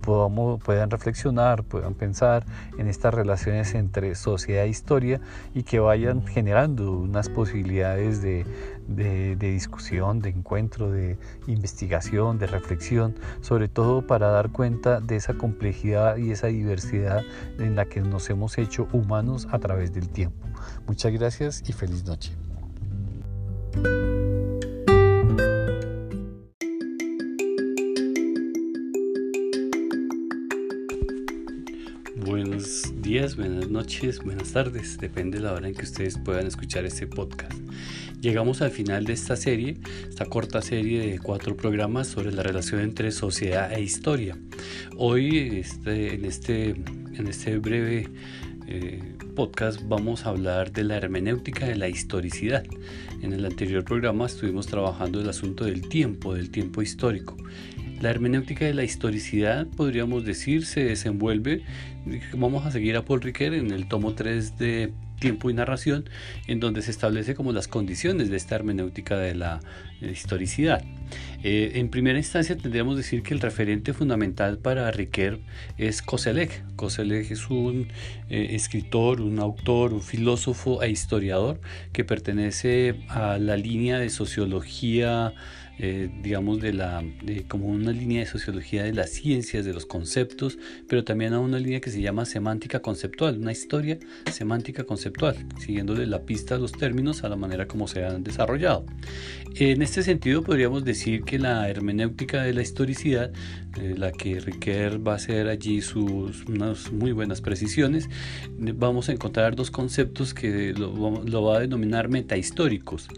[0.02, 2.44] podamos, puedan reflexionar, puedan pensar
[2.78, 5.20] en estas relaciones entre sociedad e historia
[5.54, 8.46] y que vayan generando unas posibilidades de,
[8.88, 15.34] de, discusión, de encuentro, de investigación, de reflexión, sobre todo para dar cuenta de esa
[15.34, 17.22] complejidad y esa diversidad
[17.58, 20.46] en la que nos hemos hecho humanos a través del tiempo.
[20.86, 22.32] Muchas gracias y feliz noche.
[33.14, 37.06] Días, buenas noches, buenas tardes, depende de la hora en que ustedes puedan escuchar este
[37.06, 37.56] podcast.
[38.20, 42.80] Llegamos al final de esta serie, esta corta serie de cuatro programas sobre la relación
[42.80, 44.36] entre sociedad e historia.
[44.96, 48.08] Hoy este, en, este, en este breve
[48.66, 52.64] eh, podcast vamos a hablar de la hermenéutica de la historicidad.
[53.22, 57.36] En el anterior programa estuvimos trabajando el asunto del tiempo, del tiempo histórico.
[58.00, 61.62] La hermenéutica de la historicidad, podríamos decir, se desenvuelve,
[62.36, 66.08] vamos a seguir a Paul Ricoeur en el tomo 3 de tiempo y narración,
[66.46, 69.60] en donde se establece como las condiciones de esta hermenéutica de la,
[70.02, 70.84] historicidad.
[71.46, 75.40] Eh, en primera instancia tendríamos decir que el referente fundamental para Riquet
[75.76, 76.64] es Koselleck.
[76.74, 77.88] Koselleck es un
[78.30, 81.60] eh, escritor, un autor, un filósofo e historiador
[81.92, 85.34] que pertenece a la línea de sociología
[85.76, 87.02] eh, digamos, de la,
[87.48, 90.56] como una línea de sociología de las ciencias, de los conceptos,
[90.88, 93.98] pero también a una línea que se llama semántica conceptual, una historia
[94.30, 98.86] semántica conceptual, siguiéndole la pista a los términos a la manera como se han desarrollado.
[99.56, 103.32] En este sentido, podríamos decir que la hermenéutica de la historicidad,
[103.80, 108.08] eh, la que Riquet va a hacer allí sus unas muy buenas precisiones,
[108.58, 113.08] vamos a encontrar dos conceptos que lo, lo va a denominar metahistóricos.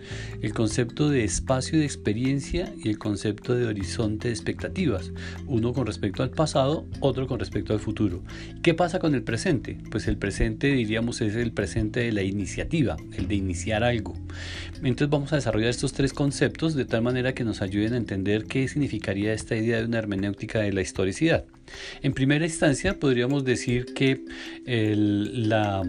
[0.43, 5.13] El concepto de espacio de experiencia y el concepto de horizonte de expectativas,
[5.47, 8.23] uno con respecto al pasado, otro con respecto al futuro.
[8.63, 9.79] ¿Qué pasa con el presente?
[9.91, 14.15] Pues el presente diríamos es el presente de la iniciativa, el de iniciar algo.
[14.83, 18.45] Entonces vamos a desarrollar estos tres conceptos de tal manera que nos ayuden a entender
[18.45, 21.45] qué significaría esta idea de una hermenéutica de la historicidad.
[22.03, 24.21] En primera instancia podríamos decir que
[24.67, 25.83] la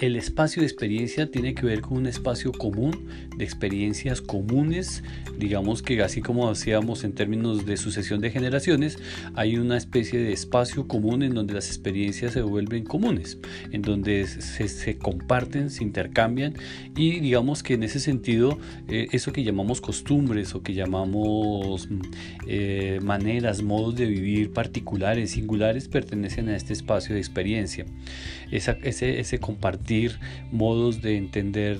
[0.00, 3.08] el espacio de experiencia tiene que ver con un espacio común
[3.38, 5.02] de experiencias comunes,
[5.38, 8.98] digamos que así como hacíamos en términos de sucesión de generaciones,
[9.34, 13.38] hay una especie de espacio común en donde las experiencias se vuelven comunes,
[13.70, 16.54] en donde se, comparten, se intercambian
[16.96, 18.58] y digamos que en ese sentido
[18.88, 22.00] eh, eso que llamamos costumbres o que llamamos mm,
[22.48, 27.86] eh, maneras, modos de vivir particulares, singulares, pertenecen a este espacio de experiencia.
[28.50, 30.18] Esa, ese, compartir
[30.50, 31.78] modos de entender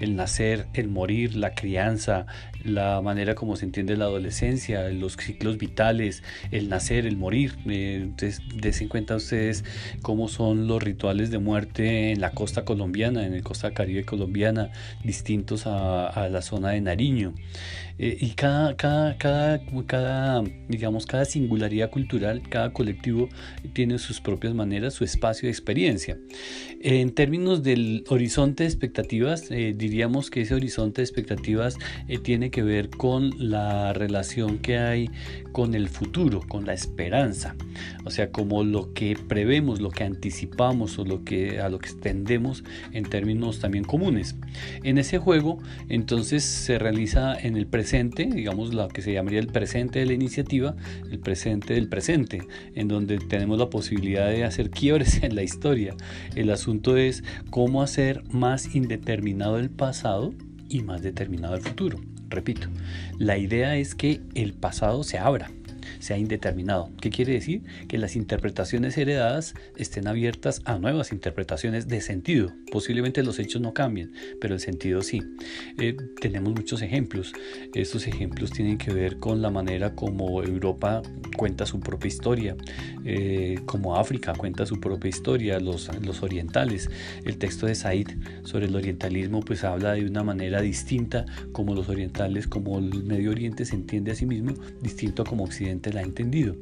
[0.00, 2.26] el nacer, el morir, la crianza,
[2.64, 7.56] la manera como se entiende la adolescencia, los ciclos vitales, el nacer, el morir.
[7.66, 8.10] Eh,
[8.54, 9.64] desen cuenta ustedes
[10.00, 14.70] cómo son los rituales de muerte en la costa colombiana, en la costa caribe colombiana,
[15.02, 17.34] distintos a, a la zona de Nariño.
[17.98, 23.28] Eh, y cada, cada, cada, cada, digamos, cada singularidad cultural, cada colectivo
[23.72, 26.18] tiene sus propias maneras, su espacio de experiencia.
[26.80, 31.78] En términos del horizonte de expectativas, eh, diríamos que ese horizonte de expectativas
[32.08, 35.10] eh, tiene que ver con la relación que hay
[35.52, 37.54] con el futuro, con la esperanza.
[38.04, 41.90] O sea, como lo que prevemos, lo que anticipamos o lo que, a lo que
[41.92, 44.34] tendemos en términos también comunes.
[44.82, 49.40] En ese juego, entonces, se realiza en el presente presente, digamos lo que se llamaría
[49.40, 50.74] el presente de la iniciativa,
[51.10, 52.40] el presente del presente,
[52.74, 55.94] en donde tenemos la posibilidad de hacer quiebres en la historia.
[56.34, 60.32] El asunto es cómo hacer más indeterminado el pasado
[60.70, 62.00] y más determinado el futuro.
[62.30, 62.68] Repito,
[63.18, 65.50] la idea es que el pasado se abra,
[66.04, 66.92] sea indeterminado.
[67.00, 67.62] ¿Qué quiere decir?
[67.88, 72.52] Que las interpretaciones heredadas estén abiertas a nuevas interpretaciones de sentido.
[72.70, 75.22] Posiblemente los hechos no cambien, pero el sentido sí.
[75.78, 77.32] Eh, tenemos muchos ejemplos.
[77.74, 81.00] Estos ejemplos tienen que ver con la manera como Europa
[81.38, 82.54] cuenta su propia historia,
[83.06, 86.90] eh, como África cuenta su propia historia, los, los orientales.
[87.24, 88.08] El texto de Said
[88.42, 93.30] sobre el orientalismo pues habla de una manera distinta como los orientales, como el Medio
[93.30, 94.52] Oriente se entiende a sí mismo,
[94.82, 96.56] distinto a como Occidente la ha entendido.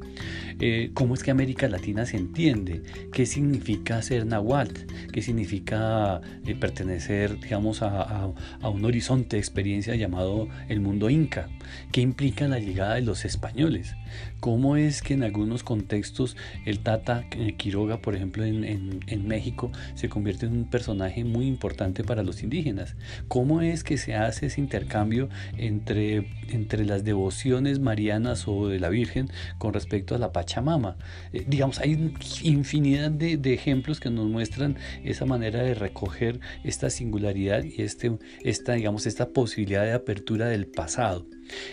[0.59, 2.83] Eh, ¿Cómo es que América Latina se entiende?
[3.11, 4.81] ¿Qué significa ser Nahuatl?
[5.11, 8.31] ¿Qué significa eh, pertenecer, digamos, a,
[8.61, 11.49] a, un horizonte de experiencia llamado el mundo inca?
[11.91, 13.95] ¿Qué implica la llegada de los españoles?
[14.39, 16.35] ¿Cómo es que en algunos contextos
[16.65, 22.03] el Tata eh, Quiroga, por ejemplo, en, México, se convierte en un personaje muy importante
[22.03, 22.95] para los indígenas?
[23.27, 28.89] ¿Cómo es que se hace ese intercambio entre, entre las devociones marianas o de la
[28.89, 30.97] Virgen con respecto a la Pachamama?
[31.31, 36.89] Eh, digamos, hay infinidad de, de, ejemplos que nos muestran esa manera de recoger esta
[36.89, 41.25] singularidad y este, esta, digamos, esta posibilidad de apertura del pasado.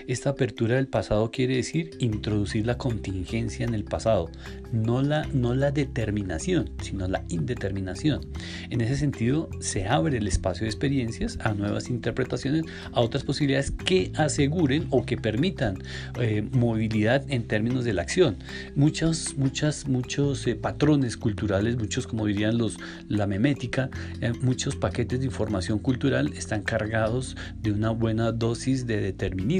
[0.07, 4.31] Esta apertura del pasado quiere decir introducir la contingencia en el pasado,
[4.73, 8.27] no la, no la determinación, sino la indeterminación.
[8.71, 13.71] En ese sentido, se abre el espacio de experiencias a nuevas interpretaciones, a otras posibilidades
[13.71, 15.79] que aseguren o que permitan
[16.21, 18.37] eh, movilidad en términos de la acción.
[18.75, 23.91] Muchos, muchas, muchos eh, patrones culturales, muchos, como dirían los, la memética,
[24.21, 29.60] eh, muchos paquetes de información cultural están cargados de una buena dosis de determinismo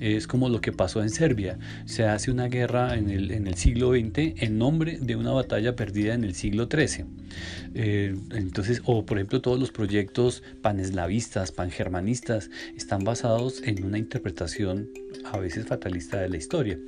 [0.00, 1.58] es como lo que pasó en Serbia.
[1.84, 5.74] Se hace una guerra en el, en el siglo XX en nombre de una batalla
[5.76, 7.06] perdida en el siglo XIII.
[7.74, 14.88] Eh, entonces, o por ejemplo, todos los proyectos paneslavistas, pangermanistas, están basados en una interpretación
[15.32, 16.78] a veces fatalista de la historia.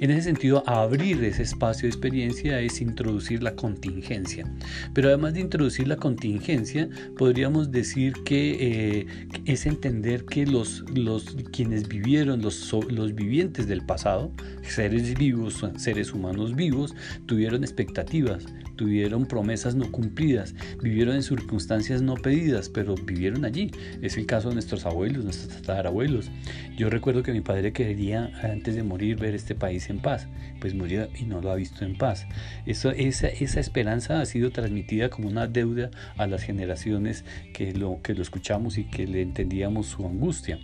[0.00, 4.50] En ese sentido, abrir ese espacio de experiencia es introducir la contingencia.
[4.94, 8.56] Pero además de introducir la contingencia, podríamos decir que
[9.00, 9.06] eh,
[9.44, 14.32] es entender que los, los quienes vivieron, los, los vivientes del pasado,
[14.68, 16.94] seres vivos, seres humanos vivos,
[17.26, 18.46] tuvieron expectativas,
[18.76, 23.70] tuvieron promesas no cumplidas, vivieron en circunstancias no pedidas, pero vivieron allí.
[24.02, 26.30] Es el caso de nuestros abuelos, nuestros tatarabuelos.
[26.76, 30.28] Yo recuerdo que mi padre quería antes de morir ver este país en paz,
[30.60, 32.26] pues murió y no lo ha visto en paz.
[32.66, 38.14] Esa, esa esperanza ha sido transmitida como una deuda a las generaciones que lo, que
[38.14, 40.58] lo escuchamos y que le entendíamos su angustia.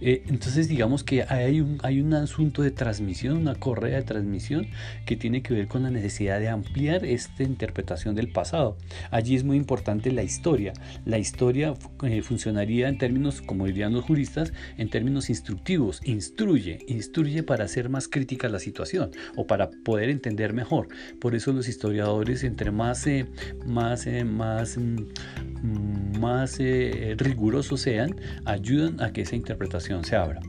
[0.00, 4.66] Eh, entonces digamos que hay un, hay un asunto de transmisión, una correa de transmisión
[5.06, 8.76] que tiene que ver con la necesidad de ampliar esta interpretación del pasado.
[9.10, 10.72] Allí es muy importante la historia.
[11.04, 16.00] La historia eh, funcionaría en términos, como dirían los juristas, en términos instructivos.
[16.04, 20.88] Instruye, instruye para hacer más crítica la situación o para poder entender mejor.
[21.20, 23.26] Por eso los historiadores, entre más, eh,
[23.66, 30.40] más, más, mm, más rigurosos sean, ayudan a que esa interpretación se abra.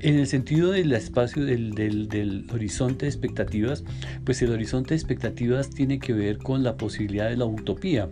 [0.00, 3.84] En el sentido del espacio del, del, horizonte de expectativas,
[4.24, 8.08] pues el horizonte de expectativas tiene que ver con la posibilidad de la utopía.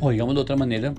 [0.00, 0.94] O digamos de otra manera,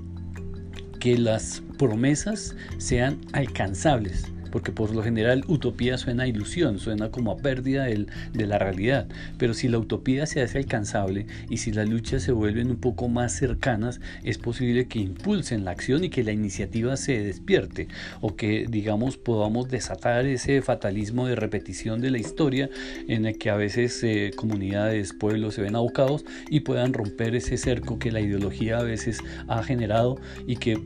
[1.00, 7.32] que las promesas sean alcanzables porque por lo general utopía suena a ilusión, suena como
[7.32, 11.88] a pérdida de la realidad, pero si la utopía se hace alcanzable y si las
[11.90, 16.24] luchas se vuelven un poco más cercanas, es posible que impulsen la acción y que
[16.24, 17.88] la iniciativa se despierte
[18.22, 22.70] o que digamos podamos desatar ese fatalismo de repetición de la historia
[23.08, 27.58] en el que a veces eh, comunidades, pueblos se ven abocados y puedan romper ese
[27.58, 30.80] cerco que la ideología a veces ha generado y que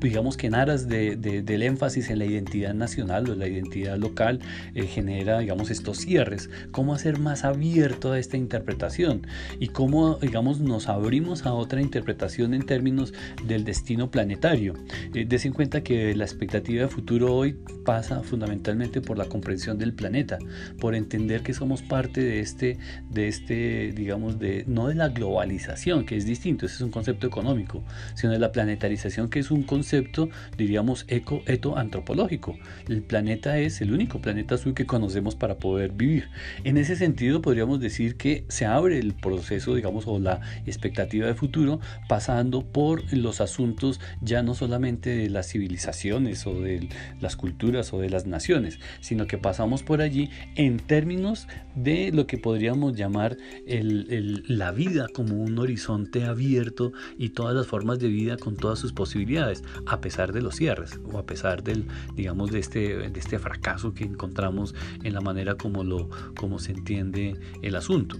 [0.00, 4.40] digamos que en aras de, del énfasis en la identidad nacional o la identidad local
[4.74, 6.50] eh, genera digamos estos cierres.
[6.70, 9.26] Cómo hacer más abierto a esta interpretación
[9.58, 13.12] y cómo digamos nos abrimos a otra interpretación en términos
[13.46, 14.74] del destino planetario
[15.14, 19.78] eh, des en cuenta que la expectativa de futuro hoy pasa fundamentalmente por la comprensión
[19.78, 20.38] del planeta
[20.80, 22.78] por entender que somos parte de este
[23.10, 27.26] de este digamos de no de la globalización que es distinto ese es un concepto
[27.26, 32.58] económico sino de la planetarización que es un concepto, diríamos, eco-eto-antropológico.
[32.88, 36.30] El planeta es el único planeta azul que conocemos para poder vivir.
[36.64, 41.34] En ese sentido, podríamos decir que se abre el proceso, digamos, o la expectativa de
[41.34, 46.88] futuro, pasando por los asuntos ya no solamente de las civilizaciones o de
[47.20, 51.46] las culturas o de las naciones, sino que pasamos por allí en términos
[51.76, 57.98] de lo que podríamos llamar la vida como un horizonte abierto y todas las formas
[57.98, 61.86] de vida con todas sus posibilidades a pesar de los cierres o a pesar del,
[62.14, 66.72] digamos, de este, de este fracaso que encontramos en la manera como, lo, como se
[66.72, 68.16] entiende el asunto.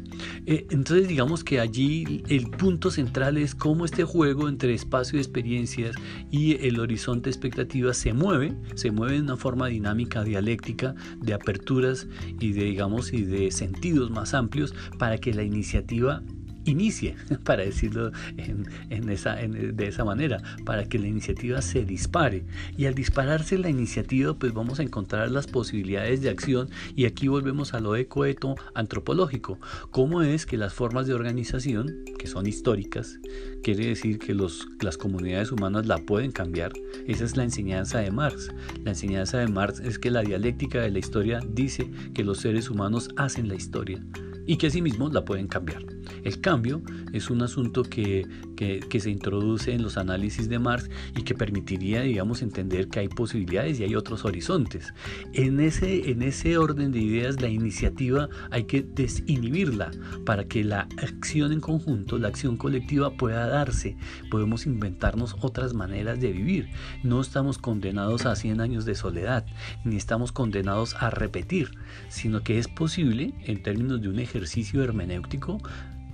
[0.47, 5.23] Eh, entonces, digamos que allí el punto central es cómo este juego entre espacio de
[5.23, 5.97] experiencias
[6.31, 11.35] y el horizonte de expectativas se mueve, se mueve en una forma dinámica, dialéctica, de
[11.35, 12.07] aperturas
[12.41, 16.23] y de, digamos, y de sentidos más amplios para que la iniciativa
[16.65, 22.45] inicie, para decirlo en, esa, de esa manera, para que la iniciativa se dispare.
[22.77, 27.29] Y al dispararse la iniciativa, pues vamos a encontrar las posibilidades de acción y aquí
[27.29, 29.59] volvemos a lo ecoeto antropológico.
[29.91, 33.19] ¿Cómo es que las formas de organización, que son históricas,
[33.63, 36.73] quiere decir que los, las comunidades humanas la pueden cambiar?
[37.07, 38.51] Esa es la enseñanza de Marx.
[38.85, 42.71] La enseñanza de Marx es que la dialéctica de la historia dice que los seres
[42.71, 44.05] humanos hacen la historia
[44.49, 45.85] y que asimismo la pueden cambiar.
[46.25, 46.83] El cambio
[47.13, 48.27] es un asunto que,
[48.99, 53.79] se introduce en los análisis de Marx y que permitiría, digamos, entender que hay posibilidades
[53.79, 54.93] y hay otros horizontes.
[55.35, 59.91] En ese, en ese orden de ideas, la iniciativa hay que desinhibirla
[60.25, 63.99] para que la acción en conjunto, la acción colectiva pueda darse.
[64.31, 66.71] Podemos inventarnos otras maneras de vivir.
[67.05, 69.45] No estamos condenados a 100 años de soledad,
[69.85, 71.71] ni estamos condenados a repetir,
[72.09, 74.38] sino que es posible, en términos de un ejercicio
[74.83, 75.61] hermenéutico,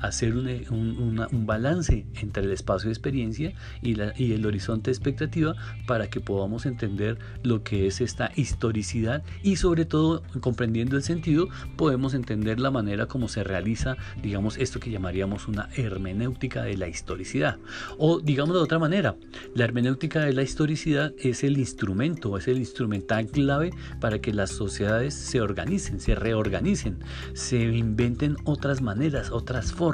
[0.07, 3.53] hacer un, balance entre el espacio de experiencia
[3.83, 5.55] y, la, y el horizonte de expectativa
[5.87, 11.49] para que podamos entender lo que es esta historicidad y sobre todo comprendiendo el sentido
[11.77, 16.89] podemos entender la manera como se realiza digamos esto que llamaríamos una hermenéutica de la
[16.89, 17.59] historicidad.
[17.99, 19.17] O digamos de otra manera
[19.55, 24.51] la hermenéutica de la historicidad es el instrumento es el instrumental clave para que las
[24.51, 26.99] sociedades se organicen se reorganicen
[27.35, 29.94] se inventen otras maneras otras formas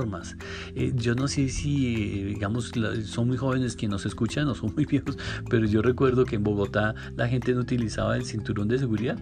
[0.75, 2.73] eh, yo no sé si, digamos,
[3.05, 5.17] son muy jóvenes quienes nos escuchan o son muy viejos,
[5.49, 9.19] pero yo recuerdo que en Bogotá la gente no utilizaba el cinturón de seguridad.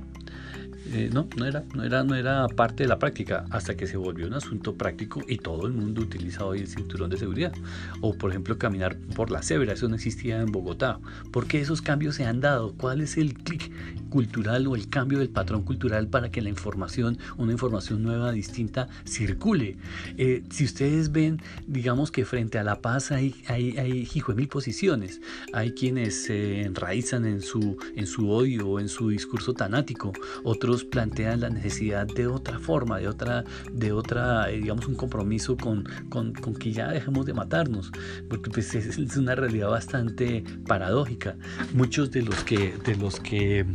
[0.87, 3.97] Eh, no, no era, no, era, no era parte de la práctica hasta que se
[3.97, 7.53] volvió un asunto práctico y todo el mundo utiliza hoy el cinturón de seguridad.
[8.01, 10.99] O por ejemplo caminar por la cebra, eso no existía en Bogotá.
[11.33, 12.75] ¿Por qué esos cambios se han dado?
[12.75, 13.71] ¿Cuál es el clic
[14.09, 18.89] cultural o el cambio del patrón cultural para que la información, una información nueva, distinta,
[19.05, 19.77] circule?
[20.17, 24.37] Eh, si ustedes ven, digamos que frente a la paz hay, hay, hay hijo de
[24.37, 25.21] mil posiciones.
[25.53, 30.13] Hay quienes se enraizan en su, en su odio en su discurso tanático.
[30.45, 35.57] Otros plantean la necesidad de otra forma, de otra, de otra eh, digamos, un compromiso
[35.57, 37.91] con, con, con, que ya dejemos de matarnos,
[38.29, 41.37] porque pues es, una realidad bastante paradójica.
[41.75, 43.67] Muchos de los que, de los que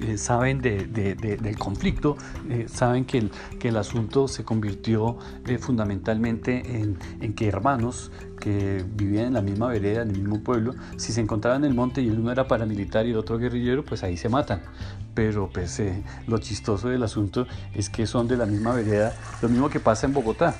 [0.00, 2.16] eh, saben de, del conflicto
[2.48, 5.18] eh, saben que el, que el asunto se convirtió
[5.60, 8.10] fundamentalmente en, en que hermanos
[8.42, 11.76] que vivían en la misma vereda, en el mismo pueblo, si se encontraban en el
[11.76, 14.62] monte y uno era paramilitar y el otro guerrillero, pues ahí se matan.
[15.14, 19.48] Pero pues eh, lo chistoso del asunto es que son de la misma vereda, lo
[19.48, 20.56] mismo que pasa en Bogotá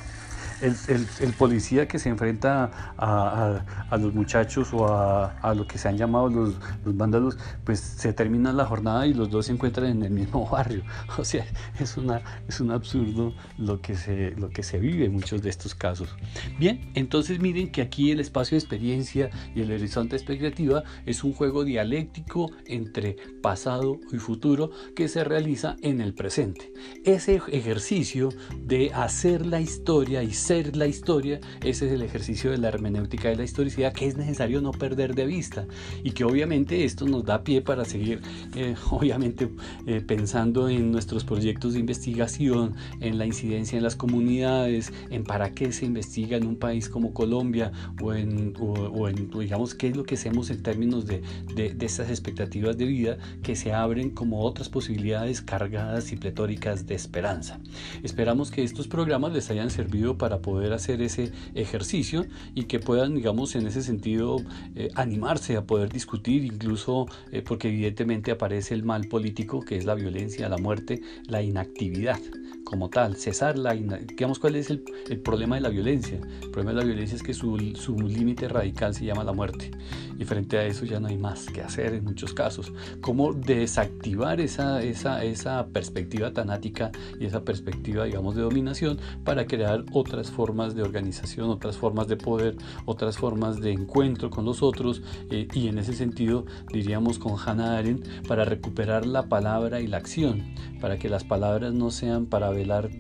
[0.63, 6.29] el, policía que se enfrenta a, los muchachos o a, lo que se han llamado
[6.29, 6.55] los,
[6.85, 10.49] los, vándalos, pues se termina la jornada y los dos se encuentran en el mismo
[10.51, 10.85] barrio.
[11.19, 11.45] O sea,
[11.79, 15.51] es, una, es un absurdo lo que, se, lo que se vive en muchos de
[15.51, 16.15] estos casos.
[16.59, 21.33] Bien, entonces miren que aquí el espacio de experiencia y el horizonte expectativa es un
[21.33, 26.73] juego dialéctico entre pasado y futuro que se realiza en el presente.
[27.05, 32.59] Ese ejercicio de hacer la historia y ser la historia, ese es el ejercicio de
[32.59, 35.67] la hermenéutica de la historicidad que es necesario no perder de vista
[36.05, 38.21] y que obviamente esto nos da pie para seguir,
[38.55, 39.49] eh, obviamente,
[39.87, 45.55] eh, pensando en nuestros proyectos de investigación, en la incidencia en las comunidades, en para
[45.55, 49.97] qué se investiga en un país como Colombia o en, o, en digamos, qué es
[49.97, 51.23] lo que hacemos en términos de,
[51.55, 56.87] de, de estas expectativas de vida que se abren como otras posibilidades cargadas y pletóricas
[56.87, 57.61] de esperanza.
[58.03, 63.15] Esperamos que estos programas les hayan servido para poder hacer ese ejercicio y que puedan,
[63.15, 64.37] digamos, en ese sentido
[64.75, 69.85] eh, animarse a poder discutir, incluso eh, porque evidentemente aparece el mal político, que es
[69.85, 72.21] la violencia, la muerte, la inactividad
[72.65, 73.75] como tal, cesar la...
[73.75, 76.21] Digamos, ¿cuál es el, el, problema de la violencia?
[76.43, 79.71] El problema de la violencia es que su, su límite radical se llama la muerte.
[80.19, 82.73] Y frente a eso ya no hay más que hacer en muchos casos.
[83.01, 89.85] ¿Cómo desactivar esa, esa, esa perspectiva tanática y esa perspectiva, digamos, de dominación para crear
[89.93, 95.03] otras formas de organización, otras formas de poder, otras formas de encuentro con los otros?
[95.31, 99.97] Eh, y en ese sentido, diríamos con Hannah Arendt, para recuperar la palabra y la
[99.97, 102.91] acción, para que las palabras no sean para velar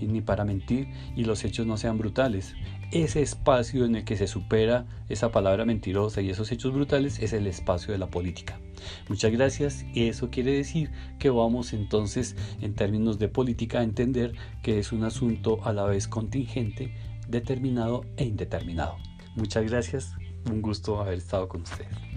[0.00, 2.54] ni para mentir y los hechos no sean brutales.
[2.90, 7.32] Ese espacio en el que se supera esa palabra mentirosa y esos hechos brutales es
[7.32, 8.60] el espacio de la política.
[9.08, 14.32] Muchas gracias y eso quiere decir que vamos entonces en términos de política a entender
[14.62, 16.92] que es un asunto a la vez contingente,
[17.28, 18.96] determinado e indeterminado.
[19.36, 20.14] Muchas gracias,
[20.50, 22.11] un gusto haber estado con ustedes.